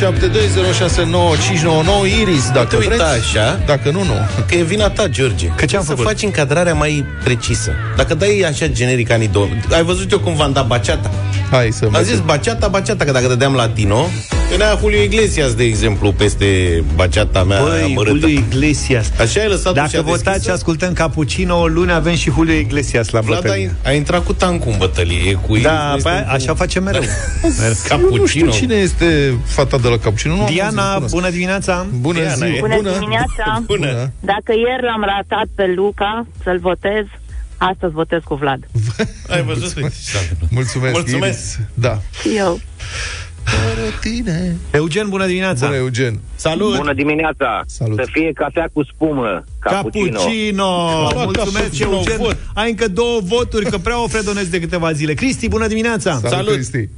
[2.21, 3.37] Iris, dacă te uita vreți.
[3.37, 3.59] așa.
[3.65, 4.13] Dacă nu, nu.
[4.47, 5.47] Că e vina ta, George.
[5.47, 6.05] Că ce-am să făcut?
[6.05, 7.71] faci încadrarea mai precisă.
[7.95, 11.11] Dacă dai așa generic anii 2000, ai văzut eu cum v-am dat baceata?
[11.51, 12.13] Hai să Am mergem.
[12.15, 14.05] zis baceata, baceata, că dacă dădeam latino,
[14.49, 18.17] venea Julio Iglesias, de exemplu, peste baceata mea Băi, amărâtă.
[18.17, 19.11] Julio Iglesias.
[19.19, 23.41] Așa ai lăsat Dacă votați și ascultăm Cappuccino, luni avem și Julio Iglesias la Vlad,
[23.41, 23.75] bătălie.
[23.83, 25.33] a, a intrat cu tancul în bătălie.
[25.47, 27.01] Cu Da, Iris, păi, este așa facem mereu.
[27.01, 27.09] Eu
[27.59, 28.51] nu știu Cappuccino.
[28.51, 30.35] cine este fata de la Cappuccino.
[30.35, 31.13] Nu am Diana, auzit, cunosc.
[31.13, 31.85] bună dimineața!
[31.99, 32.47] Bună Diana, ziua!
[32.47, 32.59] e.
[32.59, 33.63] Bună, dimineața!
[33.65, 34.11] Bună.
[34.19, 37.05] Dacă ieri l-am ratat pe Luca să-l votez,
[37.59, 38.59] astăzi votez cu Vlad.
[39.33, 39.75] Ai văzut?
[39.75, 40.49] Uite ce s-a întâmplat.
[40.51, 41.39] Mulțumesc, Mulțumesc.
[41.39, 41.59] Iris.
[41.73, 42.01] Da.
[42.21, 42.59] Și eu.
[43.43, 44.55] Fără tine.
[44.71, 45.65] Eugen, bună dimineața!
[45.65, 46.19] Bună, Eugen.
[46.35, 46.75] Salut!
[46.75, 47.63] Bună dimineața!
[47.65, 47.97] Salut.
[47.97, 50.17] Să fie cafea cu spumă, cappuccino.
[50.19, 51.09] Cappuccino!
[51.13, 52.17] luat Mulțumesc, cappuccino, Eugen!
[52.17, 52.37] vot.
[52.53, 55.13] Ai încă două voturi, că prea o fredonezi de câteva zile.
[55.13, 56.11] Cristi, bună dimineața!
[56.11, 56.53] Salut, Salut.
[56.53, 56.89] Cristi.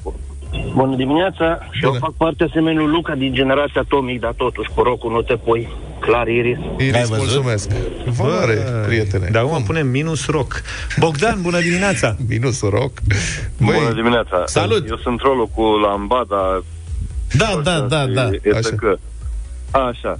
[0.73, 1.59] Bună dimineața!
[1.71, 1.99] Și eu Bună.
[2.01, 5.69] fac parte asemenea lui Luca din generația atomic, dar totuși cu rocul nu te pui.
[5.99, 6.57] Clar, Iris.
[6.57, 7.17] Ai Iris, văzut?
[7.17, 7.69] mulțumesc.
[8.05, 8.53] Valoare,
[8.85, 9.29] prietene.
[9.31, 10.61] Da, acum punem minus rock.
[10.99, 12.15] Bogdan, bună dimineața!
[12.29, 12.91] Minus rock.
[13.57, 14.43] Bună Băi, dimineața!
[14.45, 14.89] Salut!
[14.89, 16.63] Eu sunt rolul cu Lambada.
[17.37, 18.29] Da, da, da, da.
[18.31, 18.75] Este Așa.
[18.75, 18.97] că...
[19.71, 20.19] Așa.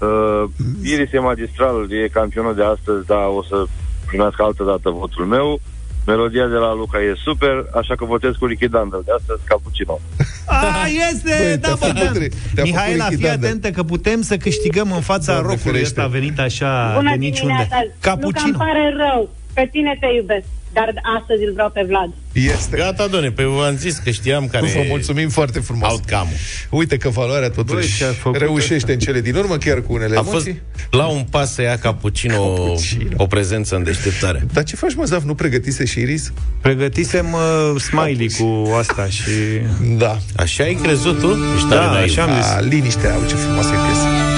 [0.00, 0.44] Uh,
[0.84, 3.64] Iris e magistral, e campionul de astăzi, dar o să
[4.06, 5.60] primească altă dată votul meu.
[6.06, 10.00] Melodia de la Luca e super, așa că votez cu lichidandă de astăzi, cappuccino.
[10.46, 11.34] A, este!
[11.42, 12.12] Băi, da, te-a făcut Bogdan!
[12.22, 13.46] re- te-a Mihaela, făcut fii lichidandă.
[13.46, 16.00] atentă că putem să câștigăm în fața Doamne rockului ferește.
[16.00, 17.54] ăsta venit așa Bună de niciunde.
[17.54, 17.80] dimineața!
[17.82, 18.48] Luca, Cappuccino.
[18.48, 19.30] îmi pare rău.
[19.54, 20.46] Pe tine te iubesc.
[20.72, 22.10] Dar astăzi îl vreau pe Vlad.
[22.32, 22.76] este.
[22.76, 25.90] Gata, doamne, pe v-am zis că știam care Vă mulțumim foarte frumos.
[25.90, 26.30] outcome
[26.70, 30.16] Uite că valoarea Băi, totuși ce-a făcut reușește în cele din urmă, chiar cu unele
[30.16, 30.62] A fost emoții.
[30.90, 33.10] la un pas să ia Cappuccino, Cappuccino.
[33.16, 34.46] o prezență în deșteptare.
[34.52, 35.22] Dar ce faci, mă, Zaf?
[35.24, 36.32] Nu pregătise și Iris?
[36.60, 39.30] Pregătisem uh, smiley cu asta și...
[39.96, 40.18] Da.
[40.36, 41.28] Așa ai crezut tu?
[41.54, 42.10] Ești Da, tare naiv.
[42.10, 42.50] așa am zis.
[42.50, 44.29] A, liniștea, au ce frumoasă e piesă.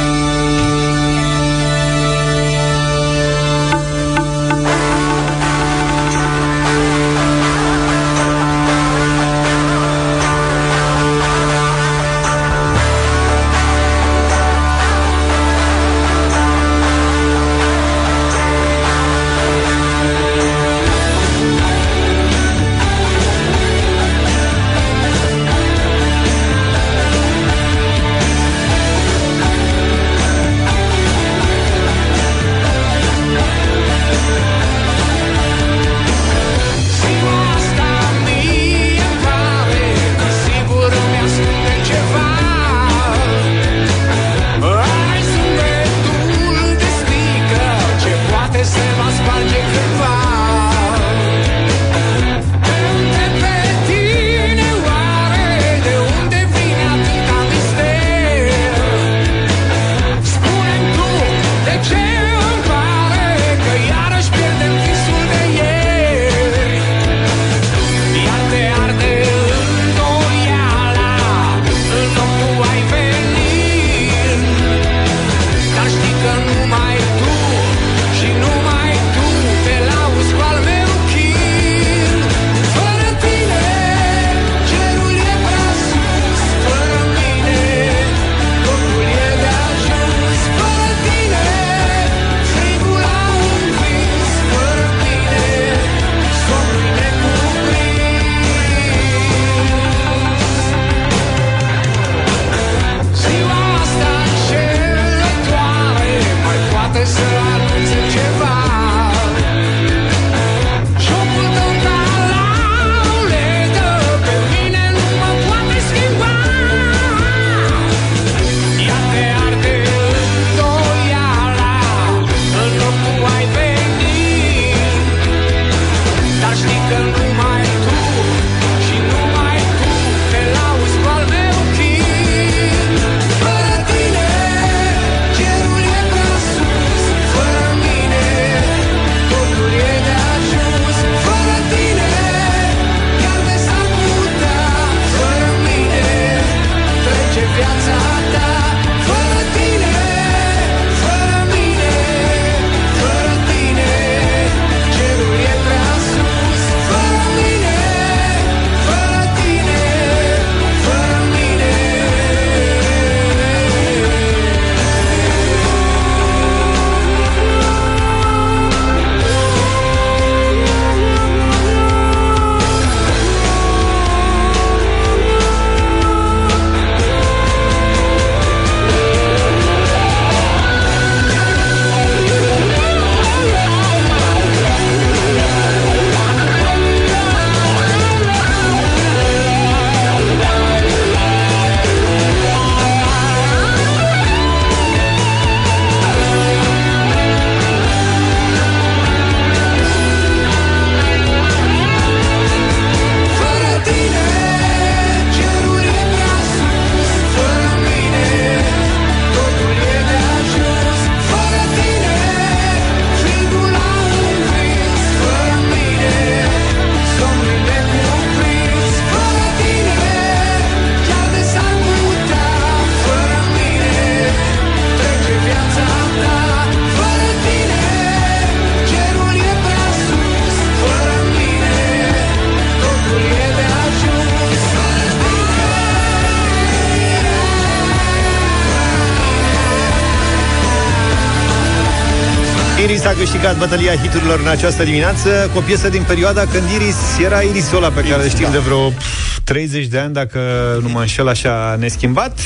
[243.92, 247.76] Câștigat bătălia hiturilor în această dimineață cu o piesă din perioada când Iris era Irisul
[247.76, 250.38] ăla pe care îl știm de vreo pf, 30 de ani, dacă
[250.82, 252.38] nu mă înșel așa neschimbat.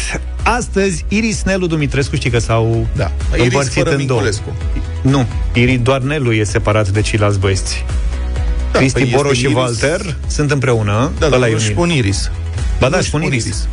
[0.43, 3.11] Astăzi, Iris Nelu Dumitrescu, știi că s-au Da.
[3.33, 4.21] Iris împărțit fără în două.
[4.21, 4.57] Minculescu.
[5.03, 7.85] Nu, Iris, doar Nelu e separat de ceilalți băieți.
[8.73, 9.57] Da, Cristi păi Boro este și Iris.
[9.57, 11.11] Walter sunt împreună.
[11.19, 12.31] Da, Ăla dar e nu un spun Iris.
[12.79, 13.45] Ba da, Nu spun spun Iris.
[13.45, 13.69] Iris.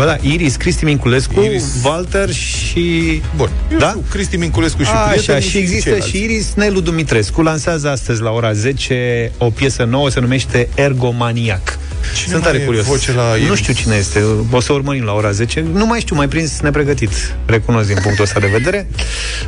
[0.00, 1.64] Ba da, Iris, Cristi Minculescu, Iris.
[1.84, 3.22] Walter și...
[3.36, 3.50] Bun.
[3.72, 3.88] Eu Da?
[3.88, 6.08] știu, Cristi Minculescu și A, Așa, prietenii și există ceilalți.
[6.16, 7.42] și Iris Nelu Dumitrescu.
[7.42, 11.78] Lansează astăzi la ora 10 o piesă nouă, se numește Ergomaniac.
[12.14, 12.84] Cine Sunt mai tare e curios.
[12.84, 13.48] voce la Iris?
[13.48, 15.64] nu știu cine este, o să urmărim la ora 10.
[15.72, 17.10] Nu mai știu, mai prins nepregătit,
[17.46, 18.88] recunosc din punctul ăsta de vedere.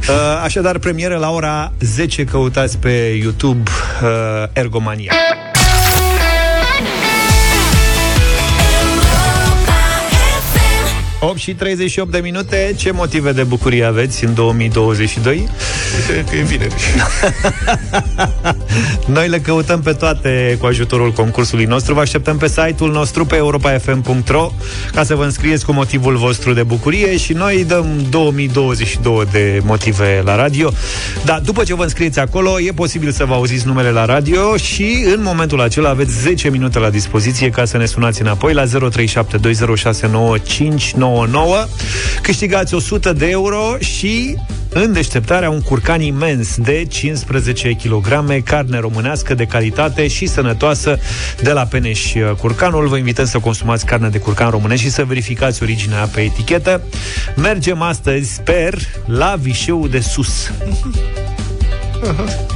[0.09, 3.71] Uh, așadar, premieră la ora 10, căutați pe YouTube
[4.03, 4.09] uh,
[4.53, 5.15] Ergomaniac.
[11.25, 15.49] 8 și 38 de minute, ce motive de bucurie aveți în 2022?
[15.97, 16.75] Uite că e vineri.
[19.17, 21.95] Noi le căutăm pe toate cu ajutorul concursului nostru.
[21.95, 24.53] Vă așteptăm pe site-ul nostru pe europafm.ro
[24.93, 30.23] ca să vă înscrieți cu motivul vostru de bucurie și noi dăm 2022 de motive
[30.25, 30.73] la radio.
[31.25, 35.05] Dar după ce vă înscrieți acolo, e posibil să vă auziți numele la radio și
[35.15, 38.71] în momentul acela aveți 10 minute la dispoziție ca să ne sunați înapoi la 0372069599.
[42.23, 44.37] Câștigați 100 de euro și
[44.69, 50.99] în deșteptarea un curcan imens de 15 kg, carne românească de calitate și sănătoasă
[51.43, 52.89] de la Peneș Curcanul.
[52.89, 56.83] Vă invităm să consumați carne de curcan românesc și să verificați originea pe etichetă.
[57.37, 58.75] Mergem astăzi, sper,
[59.07, 60.53] la Vișeu de Sus.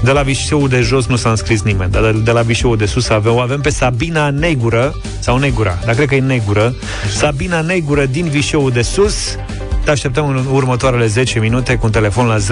[0.03, 2.87] De la Vișeu de jos nu s-a înscris nimeni, dar de, de la Vișeu de
[2.87, 6.75] sus avem, o avem pe Sabina Negură, sau Negura, dar cred că e Negură.
[7.17, 9.37] Sabina Negură din Vișeu de sus.
[9.85, 12.43] Te așteptăm în următoarele 10 minute cu un telefon la 0372069599.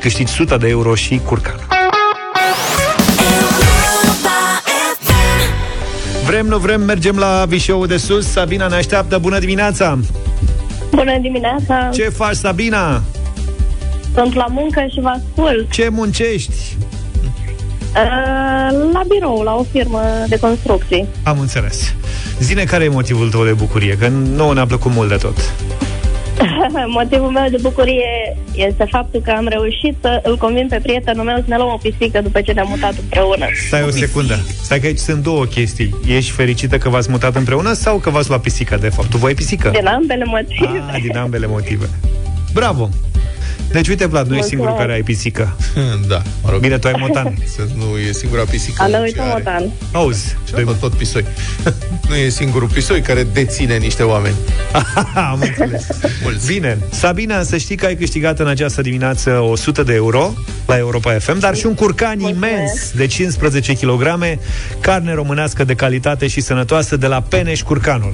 [0.00, 1.66] Câștigi 100 de euro și curcan.
[6.26, 8.26] Vrem, nu vrem, mergem la Vișeu de sus.
[8.30, 9.18] Sabina ne așteaptă.
[9.18, 9.98] Bună dimineața!
[10.90, 11.88] Bună dimineața!
[11.92, 13.02] Ce faci, Sabina?
[14.14, 15.70] Sunt la muncă și vă ascult.
[15.70, 16.76] Ce muncești?
[17.94, 21.06] Uh, la birou, la o firmă de construcții.
[21.22, 21.94] Am înțeles.
[22.40, 25.36] Zine care e motivul tău de bucurie, că nouă ne-a plăcut mult de tot.
[26.98, 31.36] Motivul meu de bucurie este faptul că am reușit să îl convin pe prietenul meu
[31.36, 33.46] să ne luăm o pisică după ce ne-am mutat împreună.
[33.66, 34.38] Stai o secundă.
[34.62, 35.94] Stai că aici sunt două chestii.
[36.06, 39.10] Ești fericită că v-ați mutat împreună sau că v-ați luat pisica, de fapt?
[39.10, 39.70] Tu voi pisică?
[39.74, 40.84] Din ambele motive.
[40.92, 41.88] Ah, din ambele motive.
[42.52, 42.88] Bravo!
[43.72, 44.48] Deci, uite, Vlad, nu ești Mulțumesc.
[44.48, 45.56] singurul care ai pisică.
[46.08, 46.60] da, mă rog.
[46.60, 47.34] Bine, tu ai motan.
[47.56, 48.82] Să nu e singura pisică.
[48.82, 49.42] Am ce uitat are.
[49.44, 49.70] motan.
[49.92, 51.24] Auzi, Și avă tot pisoi.
[52.08, 54.34] nu e singurul pisoi care deține niște oameni.
[55.14, 55.86] am înțeles.
[56.22, 56.46] Mulți.
[56.52, 60.32] Bine, Sabina, să știi că ai câștigat în această dimineață 100 de euro
[60.66, 64.02] la Europa FM, dar și un curcan imens de 15 kg,
[64.80, 68.12] carne românească de calitate și sănătoasă de la Peneș Curcanul.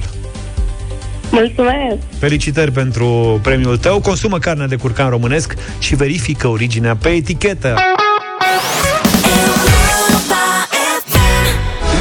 [1.31, 1.97] Mulțumesc!
[2.19, 3.99] Felicitări pentru premiul tău.
[3.99, 7.75] Consumă carne de curcan românesc și verifică originea pe etichetă.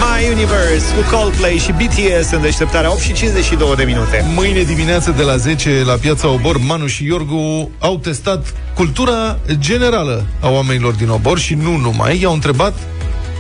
[0.01, 4.25] My Universe cu Coldplay și BTS în deșteptarea 8 și 52 de minute.
[4.35, 10.27] Mâine dimineață de la 10 la Piața Obor, Manu și Iorgu au testat cultura generală
[10.41, 12.21] a oamenilor din Obor și nu numai.
[12.21, 12.75] I-au întrebat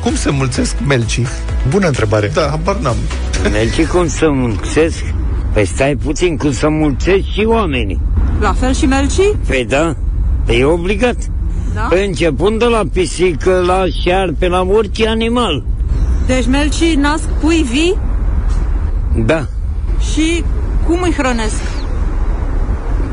[0.02, 1.26] cum se mulțesc melcii.
[1.68, 2.30] Bună întrebare.
[2.34, 2.96] Da, habar n-am.
[3.50, 5.04] Merge cum să mulțesc?
[5.56, 8.00] Păi stai puțin, cum să mulțesc și oamenii.
[8.40, 9.36] La fel și melcii?
[9.46, 9.96] Păi da,
[10.46, 11.16] e obligat.
[11.74, 11.80] Da?
[11.80, 15.62] Păi începând de la pisică, la șarpe, la orice animal.
[16.26, 17.98] Deci melcii nasc pui vii
[19.24, 19.46] Da,
[20.12, 20.44] și
[20.86, 21.60] cum îi hrănesc?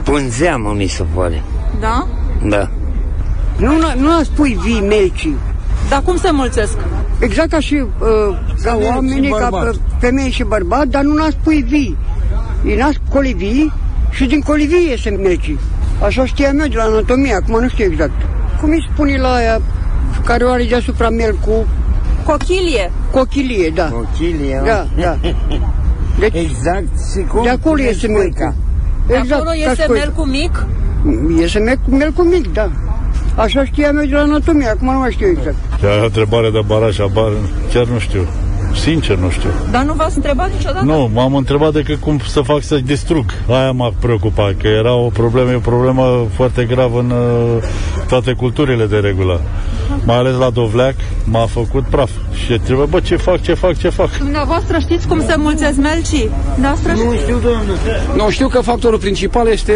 [0.04, 1.44] pânzeamă mi se pare.
[1.80, 2.08] Da?
[2.48, 2.70] Da.
[3.58, 5.36] Nu, nu las pui vii melcii.
[5.90, 6.78] Dar cum se mulțesc?
[7.20, 9.78] Exact ca și uh, ca oamenii, ca bărbați.
[9.78, 11.98] uh, femei și bărbați, dar nu nasc pui vii.
[12.64, 13.74] Îi nasc colivii
[14.10, 15.60] și din colivii iese melcii.
[16.06, 18.12] Așa știam eu de la anatomie, acum nu știu exact.
[18.62, 19.62] Cum îi spune la aia
[20.26, 21.68] care o are deasupra melcul?
[22.26, 22.92] Cochilie.
[23.12, 23.90] Cochilie, da.
[23.90, 25.18] Cochilie, Da, da.
[26.20, 28.20] Deci, Exact, și cum de acolo spune iese scoica.
[28.20, 28.54] melcul.
[29.08, 29.94] De Exact, acolo ca iese scoica.
[30.06, 30.66] melcul mic?
[31.40, 32.70] Iese melcul, melcul mic, da.
[33.36, 35.56] Așa știam eu de la anatomie, acum nu mai știu exact.
[35.82, 37.32] Chiar o întrebare de baraj, abar,
[37.74, 38.26] chiar nu știu.
[38.82, 39.50] Sincer nu știu.
[39.72, 40.86] Dar nu v-ați întrebat niciodată?
[40.86, 43.26] Nu, m-am întrebat decât cum să fac să distrug.
[43.50, 47.64] Aia m-a preocupat, că era o problemă, e o problemă foarte gravă în uh,
[48.08, 49.42] toate culturile de regulă.
[50.06, 52.10] mai ales la Dovleac, m-a făcut praf.
[52.46, 54.18] Și trebuie, bă, ce fac, ce fac, ce fac?
[54.18, 56.30] Dumneavoastră știți cum se mulțesc melcii?
[56.54, 57.72] Dumneavoastră Nu știu, doamne.
[58.16, 59.74] Nu, știu că factorul principal este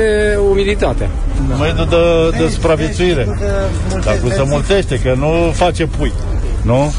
[0.50, 1.10] umiditatea.
[1.60, 3.28] Mediul de, de supraviețuire.
[4.04, 6.12] Dar cum se mulțește, că nu face pui.
[6.62, 6.94] Nu?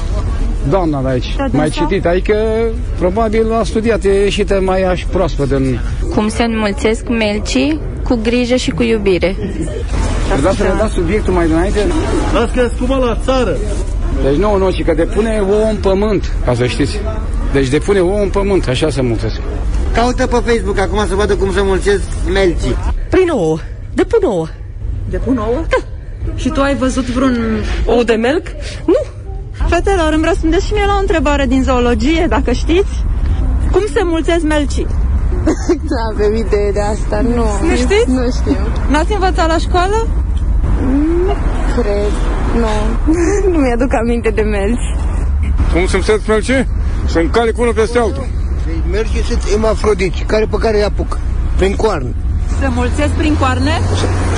[0.70, 2.34] Doamna de aici, mai citit, adică
[2.98, 5.78] probabil a studiat, e ieșită mai aș proaspăt în...
[6.14, 7.80] Cum se înmulțesc melcii?
[8.02, 9.36] Cu grijă și cu iubire.
[10.38, 11.78] Vreau să ne dați subiectul mai înainte?
[12.34, 13.56] Las că scumă la țară.
[14.22, 17.00] Deci nu, nu, ci că depune ouă în pământ, ca să știți.
[17.52, 19.40] Deci depune ouă în pământ, așa se mulțesc.
[19.94, 22.02] Caută pe Facebook acum să vadă cum se mulțesc
[22.32, 22.76] melcii.
[23.10, 23.58] Prin ouă.
[23.94, 24.46] Depun ouă.
[25.10, 25.64] Depun ouă?
[25.68, 25.76] Da.
[26.36, 27.64] Și tu ai văzut vreun...
[27.86, 28.46] Ou de melc?
[28.86, 29.17] Nu.
[29.68, 33.04] Fetelor, îmi răspundeți și mie la o întrebare din zoologie, dacă știți.
[33.72, 34.86] Cum se mulțesc melcii?
[35.88, 37.44] Nu avem idee de asta, nu.
[37.68, 38.10] Nu știți?
[38.10, 38.56] Nu știu.
[38.90, 40.08] N-ați învățat la școală?
[41.26, 41.34] Nu
[41.76, 42.12] cred.
[42.54, 42.72] Nu.
[43.52, 44.86] Nu mi-aduc aminte de melci.
[45.72, 46.66] Cum se mulțesc melci?
[47.06, 48.26] Se încalic unul peste altul.
[48.90, 51.18] Melcii sunt emafrodici, care pe care îi apuc,
[51.56, 52.14] prin coarne.
[52.60, 53.80] Se mulțesc prin coarne?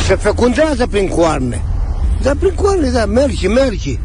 [0.07, 1.61] Se fecundează prin coarne.
[2.23, 3.99] Da, prin coarne, da, melci, melci.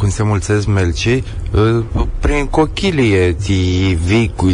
[0.00, 1.24] Cum se mulțesc melcii?
[1.54, 1.84] Uh,
[2.20, 3.52] Prin cochilie, ți
[4.04, 4.50] vii cu...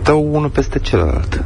[0.00, 1.44] Stau unul peste celălalt.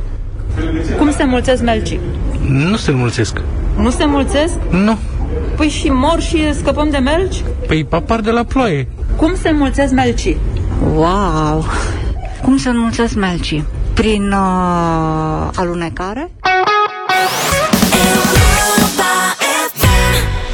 [0.99, 2.01] Cum se mulțesc melcii?
[2.49, 3.41] Nu se mulțesc.
[3.77, 4.55] Nu se mulțesc?
[4.71, 4.99] Nu.
[5.57, 7.43] Păi și mor și scăpăm de melci?
[7.67, 8.89] Păi apar de la ploaie.
[9.17, 10.37] Cum se mulțesc melcii?
[10.95, 11.65] Wow!
[12.43, 13.65] Cum se înmulțesc melcii?
[13.95, 16.31] Prin uh, alunecare?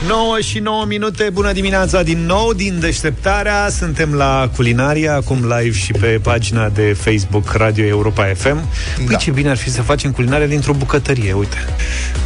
[0.08, 3.68] 9 și 9 minute, bună dimineața din nou din deșteptarea.
[3.78, 8.68] Suntem la culinaria, acum live și pe pagina de Facebook Radio Europa FM.
[8.96, 9.16] Păi Da.
[9.16, 11.56] ce bine ar fi să facem culinare dintr-o bucătărie, uite.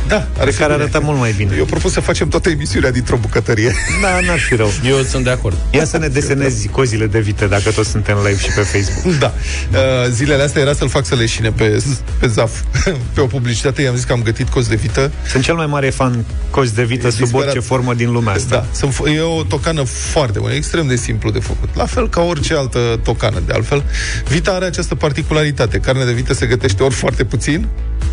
[0.09, 1.55] Da, Pe care arăta mult mai bine.
[1.59, 3.75] Eu propun să facem toată emisiunea dintr-o bucătărie.
[4.03, 4.71] Da, n-ar fi rău.
[4.85, 5.57] Eu sunt de acord.
[5.71, 9.19] Ia să ne desenezi cozile de vite, dacă toți suntem live și pe Facebook.
[9.19, 9.33] Da.
[9.73, 9.79] Uh,
[10.11, 11.83] zilele astea era să-l fac să leșine pe,
[12.21, 12.61] pe Zaf.
[13.15, 15.11] pe o publicitate i-am zis că am gătit cozi de vită.
[15.31, 17.45] Sunt cel mai mare fan cozi de vită sub disperat.
[17.47, 18.57] orice formă din lumea asta.
[18.57, 21.69] Da, sunt, f- e o tocană foarte bună, extrem de simplu de făcut.
[21.75, 23.85] La fel ca orice altă tocană, de altfel.
[24.29, 25.79] Vita are această particularitate.
[25.79, 27.67] Carne de vită se gătește ori foarte puțin,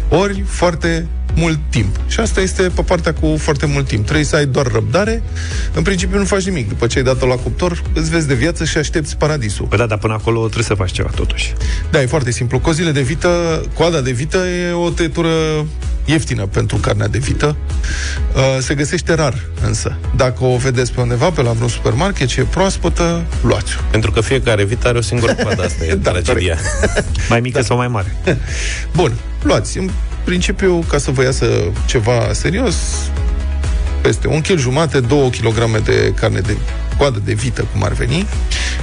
[0.10, 1.96] ori foarte mult timp.
[2.08, 4.04] Și asta este pe partea cu foarte mult timp.
[4.04, 5.24] Trebuie să ai doar răbdare.
[5.74, 6.68] În principiu nu faci nimic.
[6.68, 9.66] După ce ai dat-o la cuptor, îți vezi de viață și aștepți paradisul.
[9.66, 11.54] Păi da, dar până acolo trebuie să faci ceva totuși.
[11.92, 12.60] Da, e foarte simplu.
[12.60, 13.30] Cozile de vită,
[13.74, 15.30] coada de vită e o tăietură
[16.06, 17.56] ieftină pentru carnea de vită.
[18.36, 19.98] Uh, Se găsește rar, însă.
[20.16, 23.80] Dacă o vedeți pe undeva, pe la vreun supermarket și e proaspătă, luați-o.
[23.92, 26.58] Pentru că fiecare vită are o singură coadă, asta e da, tragedia.
[27.30, 28.16] Mai mică sau mai mare.
[28.96, 29.78] Bun, luați.
[29.78, 29.90] În
[30.24, 31.46] principiu, ca să vă iasă
[31.86, 32.76] ceva serios,
[34.06, 36.58] peste un kg jumate, 2 kg de carne de
[36.98, 38.26] coadă de vită, cum ar veni.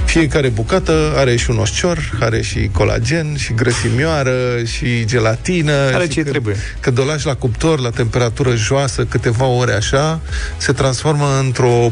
[0.05, 5.71] Fiecare bucată are și un oscior, are și colagen, și grăsimioară, și gelatină.
[5.71, 6.55] Are și ce când, trebuie.
[6.79, 10.19] Când o lași la cuptor, la temperatură joasă, câteva ore așa,
[10.57, 11.89] se transformă într-o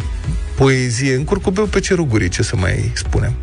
[0.61, 3.33] poezie, în curcubeu pe cerugurii, ce să mai spunem.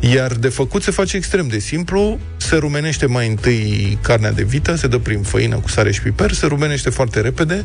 [0.00, 4.74] Iar de făcut se face extrem de simplu, se rumenește mai întâi carnea de vită,
[4.74, 7.62] se dă prin făină cu sare și piper, se rumenește foarte repede.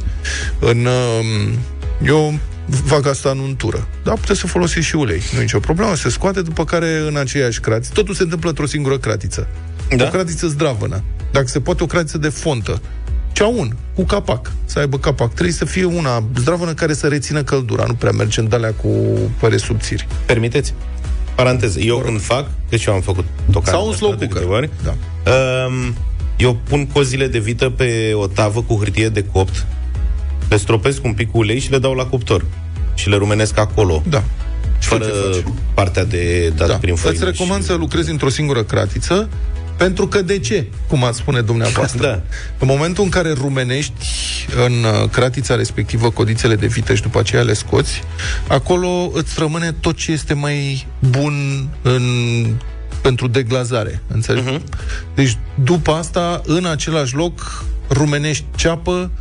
[0.60, 1.58] În, um,
[2.06, 2.40] eu
[2.86, 3.88] fac asta în untură.
[4.04, 7.18] Dar puteți să folosiți și ulei, nu e nicio problemă, se scoate, după care în
[7.18, 9.48] aceeași cratiță, totul se întâmplă într-o singură cratiță.
[9.96, 10.06] Da?
[10.06, 11.04] O cratiță zdravănă.
[11.32, 12.82] Dacă se poate, o cratiță de fontă.
[13.38, 15.34] Ceaun, cu capac, să aibă capac.
[15.34, 18.88] Trebuie să fie una zdravănă care să rețină căldura, nu prea merge în alea cu
[19.40, 20.08] păre subțiri.
[20.26, 20.74] Permiteți?
[21.36, 21.80] Paranteză.
[21.80, 23.78] Eu când fac, deci eu am făcut tocană.
[23.78, 24.36] Sau un slow de cooker.
[24.36, 24.70] câteva ori.
[24.84, 24.96] Da.
[25.32, 25.96] Um,
[26.38, 29.66] eu pun cozile de vită pe o tavă cu hârtie de copt,
[30.50, 32.46] le stropesc un pic cu ulei și le dau la cuptor.
[32.94, 34.04] Și le rumenesc acolo.
[34.10, 34.24] Da.
[34.80, 35.06] Fără
[35.74, 36.76] partea de dat Da.
[36.76, 37.16] prin făină.
[37.16, 39.30] Îți recomand să lucrezi într-o singură cratiță,
[39.78, 40.68] pentru că de ce?
[40.88, 42.02] Cum ați spune dumneavoastră.
[42.08, 42.22] Da.
[42.60, 44.06] În momentul în care rumenești
[44.66, 48.02] în uh, cratița respectivă codițele de vită și după aceea le scoți,
[48.48, 52.04] acolo îți rămâne tot ce este mai bun în
[53.02, 54.46] pentru deglazare, înțelegi?
[54.48, 54.58] Mhm.
[54.62, 55.14] Uh-huh.
[55.16, 59.12] Deci, după asta, în același loc, rumenești ceapă,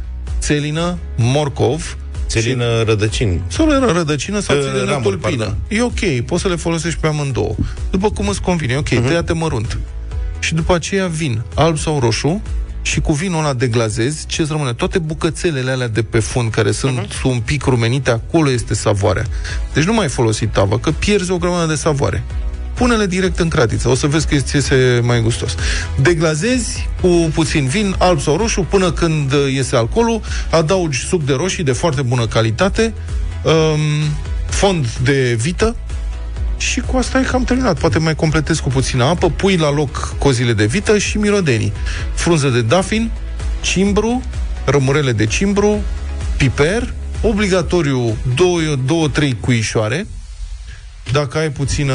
[0.41, 1.97] țelină, morcov,
[2.29, 3.43] Țelină rădăcini.
[3.49, 5.37] sau le rădăcină sau Uh, țelină ramuri, tulpină.
[5.45, 5.57] pardon.
[5.69, 7.55] E ok, poți să le folosești pe amândouă.
[7.91, 9.03] După cum îți convine, e ok, Mhm.
[9.05, 9.07] uh-huh.
[9.07, 9.79] tăiate mărunt.
[10.39, 12.43] Și după aceea vin, alb sau roșu,
[12.87, 14.72] și cu vinul ăla deglazezi, ce îți rămâne?
[14.72, 17.22] Toate bucățelele alea de pe fund, care sunt uh-huh.
[17.22, 19.24] un pic rumenite, acolo este savoarea.
[19.72, 22.22] Deci nu mai folosi tavă, că pierzi o grămadă de savoare.
[22.74, 25.55] Pune-le direct în cratiță, o să vezi că îți iese mai gustos.
[26.01, 30.20] Deglazezi cu puțin vin, alb sau roșu, până când uh, iese alcoolul,
[30.51, 32.95] adaugi suc de roșii de foarte bună calitate,
[33.43, 33.80] um,
[34.47, 35.76] fond de vită
[36.57, 37.79] și cu asta e cam terminat.
[37.79, 41.73] Poate mai completez cu puțină apă, pui la loc cozile de vită și mirodenii.
[42.15, 43.11] Frunză de dafin,
[43.61, 44.23] cimbru,
[44.65, 45.81] rămurele de cimbru,
[46.37, 46.93] piper,
[47.23, 48.17] obligatoriu
[49.13, 50.07] 2-3 cuișoare,
[51.13, 51.95] dacă ai puțină,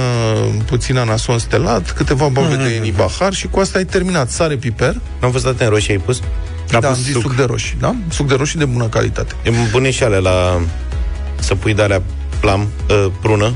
[0.65, 4.29] puțin anason stelat, câteva bobe de nibahar și cu asta ai terminat.
[4.29, 4.95] Sare, piper.
[5.21, 6.21] Am văzut atâtea roșii ai pus?
[6.67, 7.21] Da, am zis suc.
[7.21, 7.95] suc de roșii, da?
[8.09, 9.35] Suc de roșii de bună calitate.
[9.43, 10.61] E bune și ale la...
[11.39, 12.01] Să pui de alea
[12.39, 13.53] plam, uh, prună,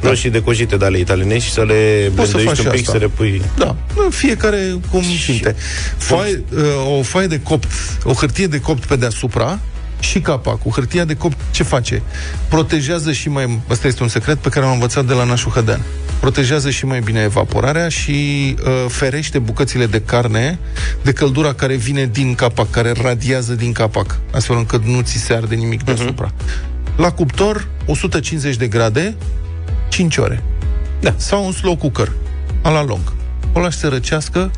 [0.00, 0.08] da.
[0.08, 2.92] roșii de cojite de ale italienești și să le blenduiești un pic, asta.
[2.92, 3.42] să le pui...
[3.56, 3.76] Da,
[4.10, 5.56] fiecare cum simte.
[5.96, 7.68] Foaie, uh, o foaie de copt,
[8.04, 9.58] o hârtie de copt pe deasupra,
[10.00, 10.72] și capacul.
[10.72, 12.02] Hârtia de copt ce face?
[12.48, 13.60] Protejează și mai...
[13.68, 15.80] Asta este un secret pe care am învățat de la Nașu Hădean.
[16.20, 18.10] Protejează și mai bine evaporarea și
[18.64, 20.58] uh, ferește bucățile de carne
[21.02, 25.32] de căldura care vine din capac, care radiază din capac, astfel încât nu ți se
[25.32, 26.32] arde nimic deasupra.
[26.96, 29.16] La cuptor, 150 de grade,
[29.96, 30.42] 5 ore.
[31.00, 31.14] Da.
[31.16, 32.12] Sau un slow cooker,
[32.62, 33.12] a la lung.
[33.52, 34.50] O lași să răcească,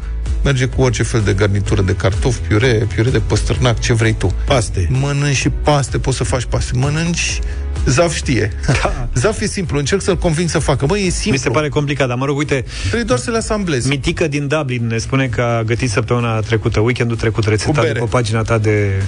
[0.44, 4.34] merge cu orice fel de garnitură de cartofi, piure, piure de păstărnac, ce vrei tu.
[4.46, 4.88] Paste.
[4.90, 6.72] Mănânci și paste, poți să faci paste.
[6.74, 7.38] Mănânci
[7.86, 8.52] Zaf știe.
[8.66, 9.08] Da.
[9.20, 10.86] Zaf e simplu, încerc să-l conving să facă.
[10.86, 11.32] Băi, e simplu.
[11.32, 12.64] Mi se pare complicat, dar mă rog, uite...
[12.80, 13.88] Trebuie doar să le asamblezi.
[13.88, 17.98] Mitică din Dublin ne spune că a gătit săptămâna trecută, weekendul trecut, rețeta bere.
[17.98, 19.02] pe pagina ta de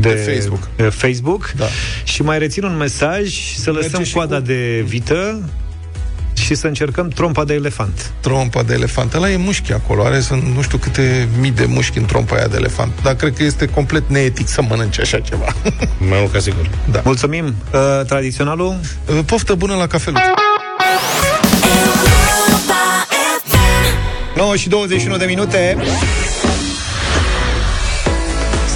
[0.00, 0.68] de, De Facebook.
[0.76, 1.52] de Facebook.
[1.56, 1.64] Da.
[2.04, 5.42] Și mai rețin un mesaj să Merge lăsăm și coada cu- de vită
[6.46, 8.12] și să încercăm trompa de elefant.
[8.20, 9.14] Trompa de elefant.
[9.14, 10.04] Ăla e mușchi acolo.
[10.04, 12.92] Are sunt nu știu câte mii de mușchi în trompa aia de elefant.
[13.02, 15.44] Dar cred că este complet neetic să mănânci așa ceva.
[16.08, 16.70] Mai mult ca sigur.
[16.90, 17.00] Da.
[17.04, 17.44] Mulțumim.
[17.72, 18.76] Uh, tradiționalul?
[19.06, 20.22] Uh, Poftă bună la cafeluță.
[24.36, 25.76] 9 și 21 de minute.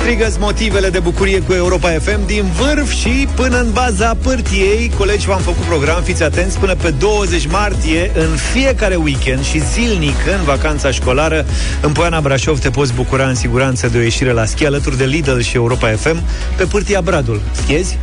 [0.02, 4.90] Strigă motivele de bucurie cu Europa FM din vârf și până în baza pârtiei.
[4.98, 10.16] Colegi, v-am făcut program, fiți atenți, până pe 20 martie, în fiecare weekend și zilnic
[10.38, 11.46] în vacanța școlară,
[11.82, 15.04] în Poiana Brașov te poți bucura în siguranță de o ieșire la schi alături de
[15.04, 16.22] Lidl și Europa FM
[16.56, 17.40] pe pârtia Bradul.
[17.52, 17.98] Schiezi?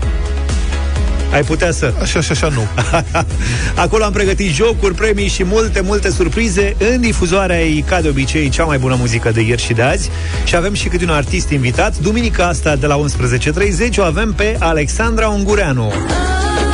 [1.34, 1.94] Ai putea să.
[2.02, 2.68] Așa și așa nu.
[3.84, 6.76] Acolo am pregătit jocuri, premii și multe, multe surprize.
[6.94, 10.10] În difuzoarea ei, ca de obicei, cea mai bună muzică de ieri și de azi.
[10.44, 11.98] Și avem și câte un artist invitat.
[11.98, 15.84] Duminica asta, de la 11.30, o avem pe Alexandra Ungureanu.
[15.84, 16.67] Numai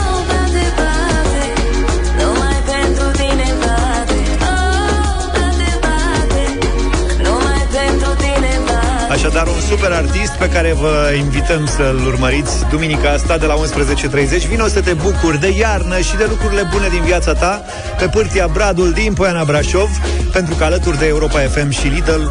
[9.13, 14.47] Așadar, un super artist pe care vă invităm să-l urmăriți duminica asta de la 11.30.
[14.47, 17.61] Vino să te bucuri de iarnă și de lucrurile bune din viața ta
[17.97, 19.89] pe pârtia Bradul din Poiana Brașov,
[20.31, 22.21] pentru că alături de Europa FM și Lidl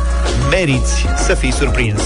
[0.50, 2.02] meriți să fii surprins.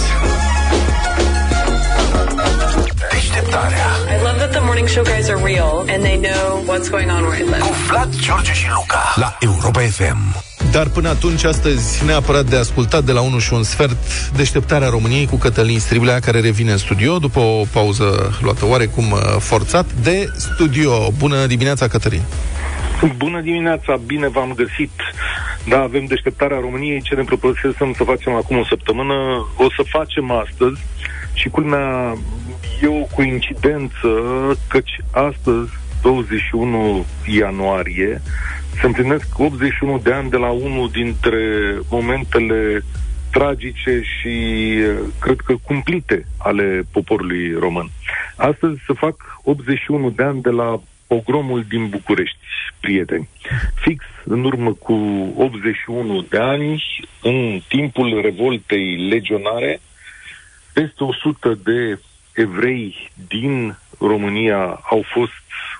[3.10, 3.86] Deșteptarea
[4.18, 7.22] I love that the morning show guys are real and they know what's going on
[7.24, 7.58] where I live.
[7.58, 10.55] cu Vlad, George și Luca la Europa FM.
[10.76, 13.96] Dar până atunci, astăzi, neapărat de ascultat de la 1 și un sfert,
[14.36, 19.18] deșteptarea României cu Cătălin Striblea, care revine în studio după o pauză luată oarecum uh,
[19.38, 21.10] forțat de studio.
[21.18, 22.22] Bună dimineața, Cătălin!
[23.16, 24.90] Bună dimineața, bine v-am găsit.
[25.68, 29.14] Da, avem deșteptarea României, ce ne propusesem să facem acum o săptămână,
[29.56, 30.80] o să facem astăzi
[31.32, 32.16] și culmea
[32.82, 34.08] e o coincidență
[34.68, 35.70] căci astăzi,
[36.02, 38.22] 21 ianuarie,
[38.80, 41.38] se împlinesc 81 de ani de la unul dintre
[41.90, 42.82] momentele
[43.30, 44.28] tragice și
[44.78, 47.90] eh, cred că cumplite ale poporului român.
[48.36, 52.38] Astăzi se fac 81 de ani de la pogromul din București,
[52.80, 53.28] prieteni.
[53.74, 54.92] Fix în urmă cu
[55.36, 56.84] 81 de ani,
[57.22, 59.80] în timpul revoltei legionare,
[60.72, 61.98] peste 100 de
[62.34, 65.32] evrei din România au fost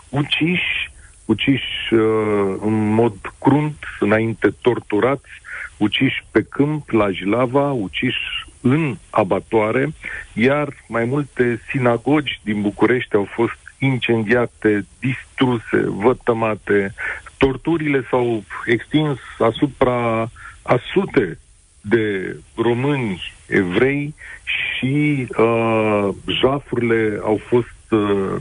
[0.09, 0.91] uciși,
[1.27, 5.31] uciși uh, în mod crunt, înainte torturați,
[5.77, 9.93] uciși pe câmp, la Jilava, uciși în abatoare,
[10.35, 16.95] iar mai multe sinagogi din București au fost incendiate, distruse, vătămate.
[17.39, 20.31] Torturile s-au extins asupra
[20.63, 21.39] a sute
[21.81, 24.15] de români evrei
[24.45, 26.09] și uh,
[26.41, 28.37] jafurile au fost uh,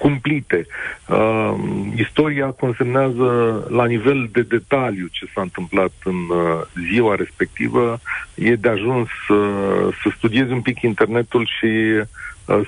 [0.00, 0.66] cumplite.
[1.08, 1.54] Uh,
[1.96, 3.28] istoria consemnează
[3.70, 8.00] la nivel de detaliu ce s-a întâmplat în uh, ziua respectivă.
[8.34, 12.06] E de ajuns uh, să studiezi un pic internetul și uh,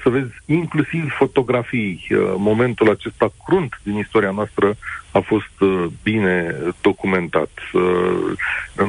[0.03, 2.07] să vezi inclusiv fotografii.
[2.11, 4.76] Uh, momentul acesta crunt din istoria noastră
[5.11, 7.51] a fost uh, bine documentat.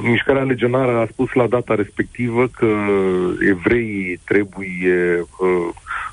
[0.01, 2.75] Mișcarea legionară a spus la data respectivă că
[3.49, 5.25] evreii trebuie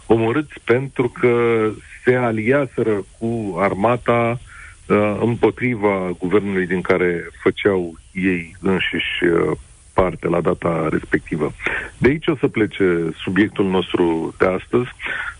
[0.06, 1.64] omorâți pentru că
[2.04, 4.40] se aliaseră cu armata
[5.20, 9.24] împotriva guvernului din care făceau ei înșiși
[10.00, 11.52] parte la data respectivă.
[11.98, 12.84] De aici o să plece
[13.22, 14.88] subiectul nostru de astăzi,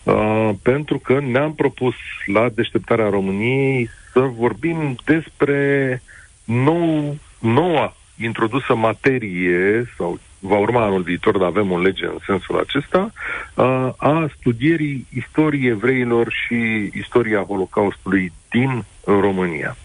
[0.03, 1.95] uh, pentru că ne-am propus
[2.25, 6.01] la deșteptarea României să vorbim despre
[6.43, 12.59] nou, noua introdusă materie sau va urma anul viitor, dar avem o lege în sensul
[12.59, 13.11] acesta,
[13.55, 19.75] uh, a studierii istoriei evreilor și istoria Holocaustului din România.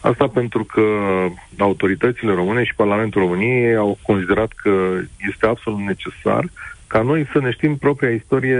[0.00, 0.82] Asta pentru că
[1.58, 6.44] autoritățile române și Parlamentul României au considerat că este absolut necesar
[6.86, 8.58] ca noi să ne știm propria istorie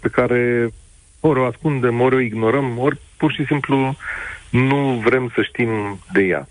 [0.00, 0.70] pe care
[1.20, 3.96] ori o ascundem, ori o ignorăm, ori pur și simplu
[4.50, 6.48] nu vrem să știm de ea.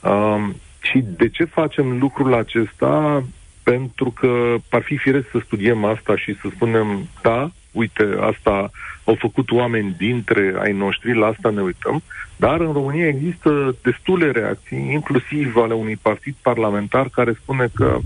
[0.00, 0.48] Uh,
[0.80, 3.22] și de ce facem lucrul acesta?
[3.62, 8.70] pentru că ar fi firesc să studiem asta și să spunem, da, uite, asta
[9.04, 12.02] au făcut oameni dintre ai noștri, la asta ne uităm,
[12.36, 17.98] dar în România există destule reacții, inclusiv ale unui partid parlamentar care spune că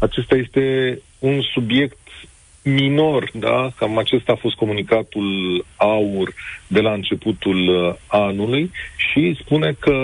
[0.00, 1.98] acesta este un subiect
[2.62, 3.70] minor, da?
[3.76, 6.32] Cam acesta a fost comunicatul aur
[6.66, 9.96] de la începutul uh, anului și spune că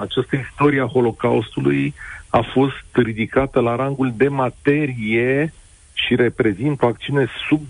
[0.00, 1.92] această istorie a Holocaustului uh,
[2.34, 5.52] a fost ridicată la rangul de materie
[5.92, 7.60] și reprezintă o acțiune sub,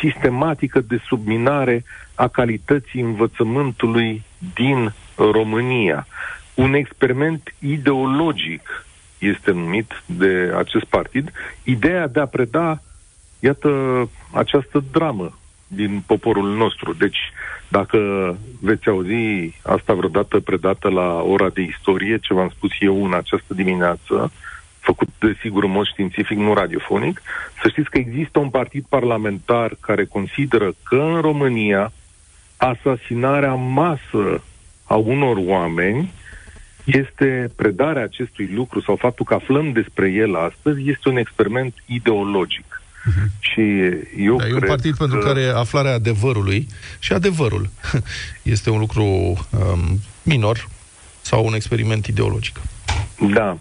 [0.00, 4.22] sistematică de subminare a calității învățământului
[4.54, 6.06] din România.
[6.54, 8.86] Un experiment ideologic
[9.18, 12.82] este numit de acest partid, ideea de a preda,
[13.40, 13.70] iată,
[14.32, 16.92] această dramă din poporul nostru.
[16.92, 17.18] Deci,
[17.68, 17.98] dacă
[18.60, 23.54] veți auzi asta vreodată predată la ora de istorie, ce v-am spus eu în această
[23.54, 24.32] dimineață,
[24.82, 27.22] făcut desigur în mod științific, nu radiofonic,
[27.62, 31.92] să știți că există un partid parlamentar care consideră că în România
[32.56, 34.42] asasinarea masă
[34.84, 36.12] a unor oameni
[36.84, 42.82] este predarea acestui lucru sau faptul că aflăm despre el astăzi este un experiment ideologic.
[43.02, 43.40] Uh-huh.
[43.40, 43.60] Și
[44.16, 45.04] eu da, cred e un partid că...
[45.06, 46.66] pentru care aflarea adevărului
[46.98, 47.70] și adevărul
[48.54, 50.68] este un lucru um, minor
[51.20, 52.60] sau un experiment ideologic.
[53.34, 53.58] Da.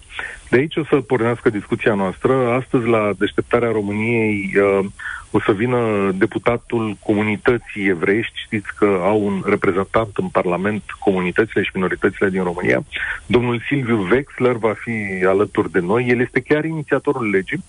[0.52, 2.34] De aici o să pornească discuția noastră.
[2.34, 4.86] Astăzi, la deșteptarea României, uh,
[5.32, 8.40] o să vină deputatul comunității evreiești.
[8.46, 12.84] Știți că au un reprezentant în Parlament comunitățile și minoritățile din România.
[13.26, 16.06] Domnul Silviu Wexler va fi alături de noi.
[16.08, 17.64] El este chiar inițiatorul legii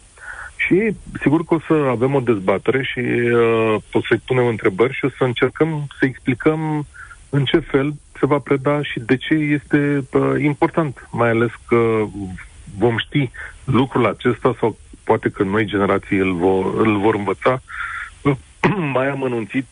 [0.56, 5.04] și sigur că o să avem o dezbatere și uh, o să-i punem întrebări și
[5.04, 6.86] o să încercăm să explicăm
[7.28, 12.06] în ce fel se va preda și de ce este uh, important, mai ales că
[12.78, 13.30] vom ști
[13.64, 17.62] lucrul acesta sau poate că noi generații îl vor, îl vor învăța
[18.94, 19.66] mai am anunțit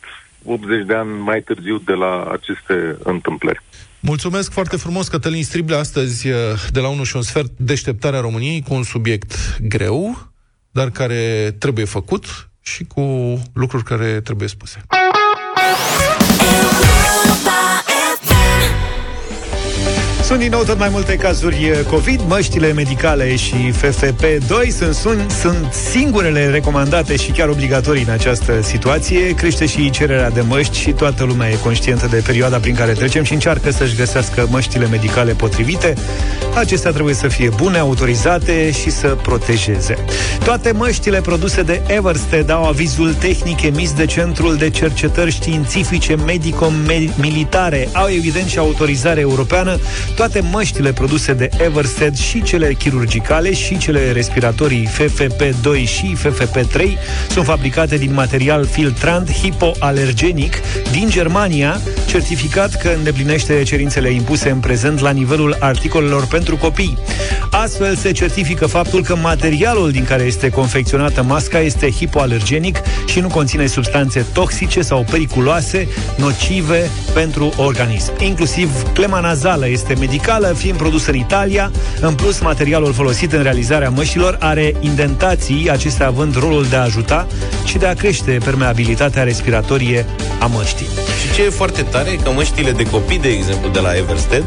[0.45, 3.61] 80 de ani mai târziu de la aceste întâmplări.
[3.99, 6.35] Mulțumesc foarte frumos, Cătălin Strible, astăzi uh,
[6.71, 10.31] de la 1 și un sfert, deșteptarea României cu un subiect greu,
[10.71, 13.01] dar care trebuie făcut și cu
[13.53, 14.81] lucruri care trebuie spuse.
[20.31, 25.31] Sunt din nou tot mai multe cazuri eh, COVID, măștile medicale și FFP2 sunt, sunt,
[25.31, 29.33] sunt singurele recomandate și chiar obligatorii în această situație.
[29.33, 33.23] Crește și cererea de măști și toată lumea e conștientă de perioada prin care trecem
[33.23, 35.93] și încearcă să-și găsească măștile medicale potrivite.
[36.55, 39.97] Acestea trebuie să fie bune, autorizate și să protejeze.
[40.43, 47.89] Toate măștile produse de Eversted au avizul tehnic emis de Centrul de Cercetări Științifice Medico-Militare.
[47.93, 49.79] Au evident și autorizare europeană
[50.21, 56.81] toate măștile produse de Eversted și cele chirurgicale și cele respiratorii FFP2 și FFP3
[57.29, 60.55] sunt fabricate din material filtrant hipoalergenic
[60.91, 66.97] din Germania, certificat că îndeplinește cerințele impuse în prezent la nivelul articolelor pentru copii.
[67.51, 73.27] Astfel se certifică faptul că materialul din care este confecționată masca este hipoalergenic și nu
[73.27, 78.13] conține substanțe toxice sau periculoase, nocive pentru organism.
[78.19, 81.71] Inclusiv clema nazală este medicamentă medicală, fiind produs în Italia.
[81.99, 87.27] În plus, materialul folosit în realizarea mășilor are indentații, acestea având rolul de a ajuta
[87.65, 90.05] și de a crește permeabilitatea respiratorie
[90.39, 90.85] a măștii.
[91.21, 94.43] Și ce e foarte tare că măștile de copii, de exemplu, de la Eversted,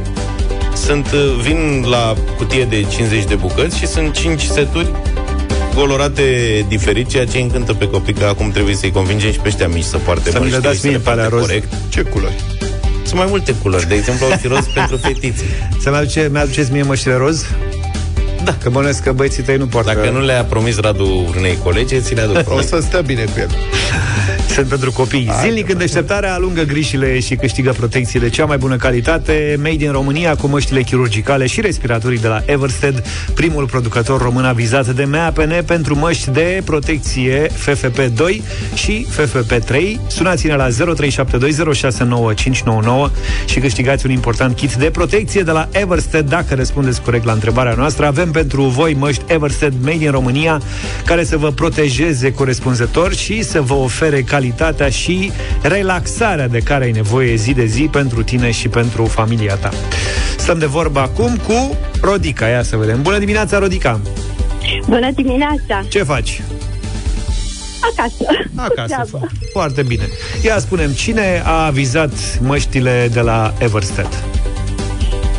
[0.86, 1.06] sunt,
[1.42, 4.88] vin la cutie de 50 de bucăți și sunt 5 seturi
[5.74, 6.22] colorate
[6.68, 9.68] diferit, ceea ce îi încântă pe copii, că acum trebuie să-i convingem și pe ăștia
[9.68, 11.46] mici să poarte Să mi le măști, dați să mie le pe alea poarte roz.
[11.46, 11.72] Corect.
[11.88, 12.34] Ce culori?
[13.04, 13.88] Sunt mai multe culori.
[13.88, 15.42] De exemplu, au și roz pentru fetițe.
[15.80, 17.44] Să-mi aduce, mi-aduceți mie măștile roz?
[18.44, 18.56] Da.
[18.62, 19.92] Că bănuiesc că băieții tăi nu poartă.
[19.94, 22.66] Dacă nu le-a promis Radu unei colege, ți le aduc O promis.
[22.68, 23.48] să stea bine cu el.
[24.48, 25.28] Sunt pentru copii.
[25.28, 29.84] Hai, Zilnic în deșteptarea alungă grijile și câștigă protecții de cea mai bună calitate, made
[29.84, 35.04] in România cu măștile chirurgicale și respiratorii de la Eversted, primul producător român avizat de
[35.04, 38.42] MAPN pentru măști de protecție FFP2
[38.74, 39.76] și FFP3.
[40.06, 40.72] Sunați-ne la 0372069599
[43.46, 47.74] și câștigați un important kit de protecție de la Eversted dacă răspundeți corect la întrebarea
[47.76, 48.06] noastră.
[48.06, 50.60] Avem pentru voi măști Eversted made in România
[51.04, 55.32] care să vă protejeze corespunzător și să vă ofere calitatea și
[55.62, 59.70] relaxarea de care ai nevoie zi de zi pentru tine și pentru familia ta.
[60.36, 62.46] Stăm de vorbă acum cu Rodica.
[62.46, 63.02] Ia să vedem.
[63.02, 64.00] Bună dimineața, Rodica!
[64.86, 65.84] Bună dimineața!
[65.88, 66.42] Ce faci?
[67.90, 68.24] Acasă.
[68.54, 68.86] Acasă.
[68.86, 69.30] Treabă.
[69.52, 70.08] Foarte bine.
[70.42, 74.08] Ia spunem, cine a avizat măștile de la Eversted?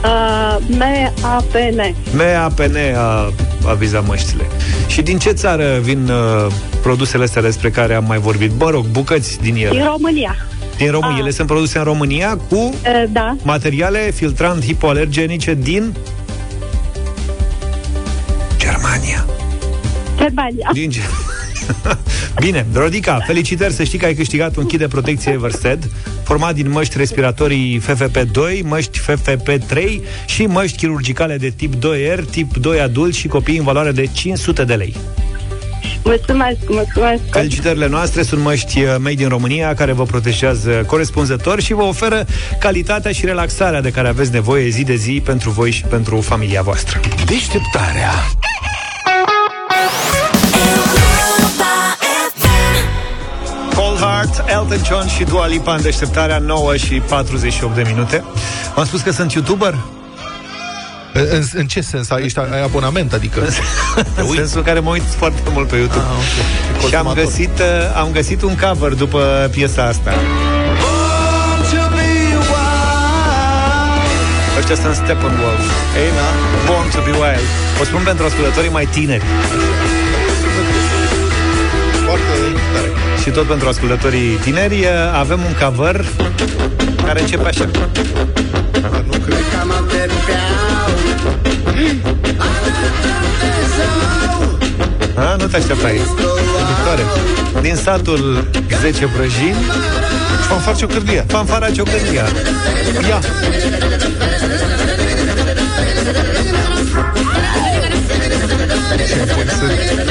[0.03, 1.95] Uh, M-A-P-N.
[2.17, 3.31] MAPN a
[3.67, 4.43] avizat măștile.
[4.87, 6.51] Și din ce țară vin uh,
[6.85, 8.51] produsele astea despre care am mai vorbit?
[8.59, 9.69] Mă rog, bucăți din ele.
[9.69, 10.35] Din România.
[10.77, 11.17] Din România.
[11.19, 13.35] Ele sunt produse în România cu Uh, da.
[13.43, 15.95] materiale filtrant hipoalergenice din
[18.57, 19.25] Germania.
[20.17, 20.69] Germania.
[20.73, 20.99] Din Ge-
[22.45, 25.89] Bine, Rodica, felicitări să știi că ai câștigat un kit de protecție Eversted
[26.23, 29.77] format din măști respiratorii FFP2, măști FFP3
[30.25, 34.63] și măști chirurgicale de tip 2R, tip 2 adult și copii în valoare de 500
[34.63, 34.95] de lei.
[36.05, 37.21] Mulțumesc, mulțumesc.
[37.29, 42.25] Felicitările noastre sunt măști uh, made din România care vă protejează corespunzător și vă oferă
[42.59, 46.61] calitatea și relaxarea de care aveți nevoie zi de zi pentru voi și pentru familia
[46.61, 46.99] voastră.
[47.25, 48.11] Deșteptarea
[53.75, 58.23] Cold Heart, Elton John și Dua Lipa în deșteptarea 9 și 48 de minute.
[58.75, 59.75] V-am spus că sunt YouTuber?
[61.17, 62.09] În, în, în ce sens?
[62.09, 63.13] Ai, ești, ai abonament?
[63.13, 63.39] Adică...
[64.15, 66.03] În sensul în care mă uit foarte mult pe YouTube.
[66.03, 66.15] Ah,
[66.77, 66.89] okay.
[66.89, 70.13] Și am găsit, uh, am găsit un cover după piesa asta.
[74.57, 75.65] Ăștia sunt Steppenwolf.
[76.03, 76.27] Ei, da?
[76.65, 77.47] Born to be Wild.
[77.81, 79.23] O spun pentru ascultătorii mai tineri.
[82.05, 82.33] Foarte
[82.73, 82.89] tare.
[83.21, 84.87] Și tot pentru ascultătorii tineri uh,
[85.19, 86.05] avem un cover
[87.05, 87.69] care începe așa.
[89.05, 90.44] Nu cred.
[95.15, 96.01] A, nu te așteptai.
[96.67, 97.01] Victoare.
[97.61, 98.47] Din satul
[98.81, 99.55] 10 prăjini,
[100.47, 101.25] Fanfar Ciocârlia.
[101.27, 102.25] fanfara ciocârlia.
[103.07, 103.19] Ia!
[109.07, 110.05] Ce bun sunt.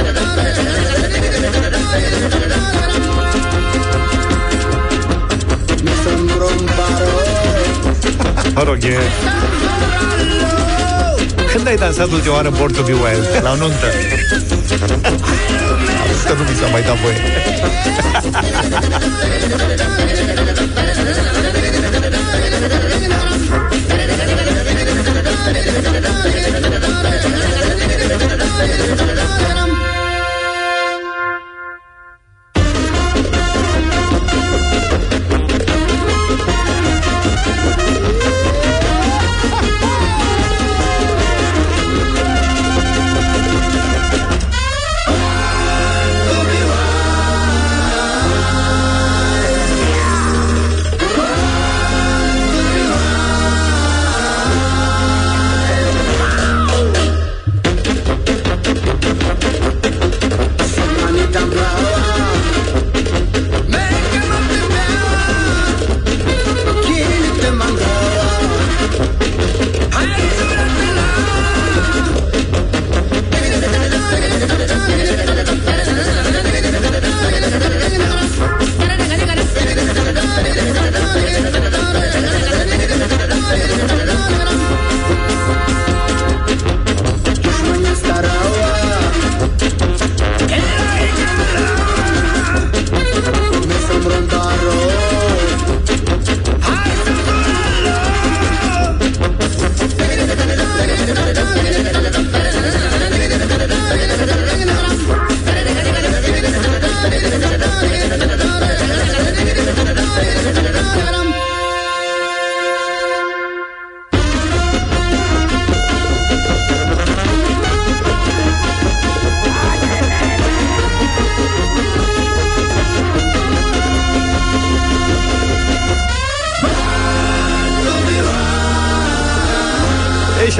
[8.55, 8.99] Mă rog, e...
[11.53, 13.43] Când ai dansat ultima oară Born to be Wild?
[13.43, 13.87] La o nuntă.
[14.69, 17.17] Că nu mi s-a mai dat voie.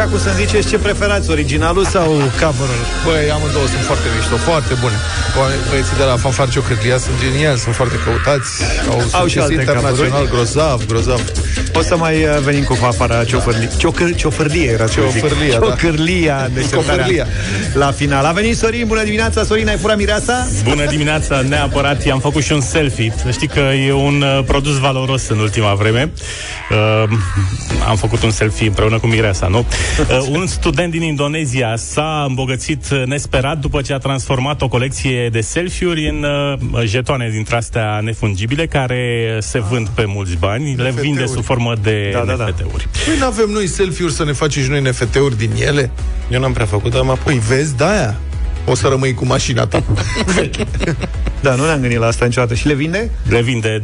[0.05, 2.07] Așa cum să-mi ziceți ce preferați, originalul sau
[2.41, 2.85] cover-ul?
[3.05, 4.95] Băi, amândouă sunt foarte mișto, foarte bune.
[5.37, 8.51] Bă- Băieții de la Fanfar Ciocârlia sunt geniali, sunt foarte căutați.
[8.91, 10.31] Au, Au au și și alte internațional, cover-uri.
[10.35, 11.21] grozav, grozav.
[11.75, 13.69] O să mai uh, venim cu fafara ciofârlie.
[13.77, 15.21] Ciocăr, ciofârlie era să zic.
[15.21, 15.67] Ciofârlia, da.
[15.67, 17.27] Ciocârlia, deșteptarea Ciofârlia.
[17.75, 18.25] La final.
[18.25, 20.47] A venit Sorin, bună dimineața, Sorin, ai furat mireasa?
[20.65, 23.15] Bună dimineața, neapărat i-am făcut și un selfie.
[23.25, 26.13] Să știi că e un uh, produs valoros în ultima vreme.
[26.71, 27.09] Uh,
[27.89, 29.65] am făcut un selfie împreună cu Mireasa, nu?
[30.11, 35.29] Uh, un student din Indonezia s-a îmbogățit uh, nesperat după ce a transformat o colecție
[35.29, 36.25] de selfie-uri în
[36.73, 40.75] uh, jetoane dintre astea nefungibile care se vând pe mulți bani.
[40.77, 41.31] Le vinde NFT-uri.
[41.31, 42.45] sub formă de Da, da, da.
[42.45, 42.89] NFT-uri.
[43.07, 45.91] Păi nu avem noi selfie-uri să ne facem și noi NFT-uri din ele?
[46.31, 48.17] Eu n-am prea făcut, dar mă Păi vezi, de-aia.
[48.67, 49.83] O să rămâi cu mașina ta.
[51.41, 52.55] Da, nu ne-am gândit la asta niciodată.
[52.55, 53.11] Și le vinde?
[53.29, 53.83] Le vinde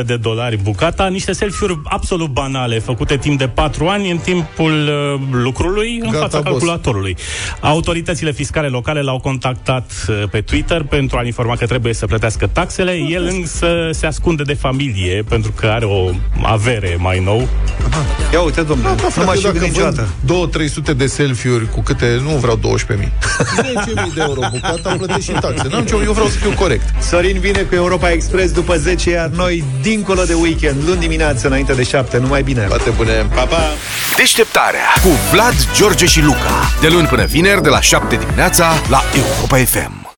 [0.00, 4.72] 12.500 de dolari bucata, niște selfie-uri absolut banale, făcute timp de 4 ani în timpul
[4.72, 6.48] uh, lucrului în Gata, fața boss.
[6.50, 7.16] calculatorului.
[7.60, 12.46] Autoritățile fiscale locale l-au contactat uh, pe Twitter pentru a-l informa că trebuie să plătească
[12.46, 12.92] taxele.
[13.10, 16.10] El însă se ascunde de familie pentru că are o
[16.42, 17.48] avere mai nou.
[18.32, 20.08] Ia uite, domnule, Da, nu frate, m-aș fi dacă gândit niciodată.
[20.24, 23.08] vând 2-300 de selfie-uri cu câte, nu vreau 12.000
[23.46, 27.02] 10.000 de euro bucata, am plătit și taxe N-am ce, eu vreau să fiu corect
[27.02, 31.72] Sorin vine cu Europa Express după 10, iar noi, dincolo de weekend, luni dimineață, înainte
[31.72, 32.60] de 7, numai bine.
[32.60, 33.62] Toate bune Pa, pa!
[34.16, 36.70] Deșteptarea cu Vlad, George și Luca.
[36.80, 40.05] De luni până vineri, de la 7 dimineața, la Europa FM.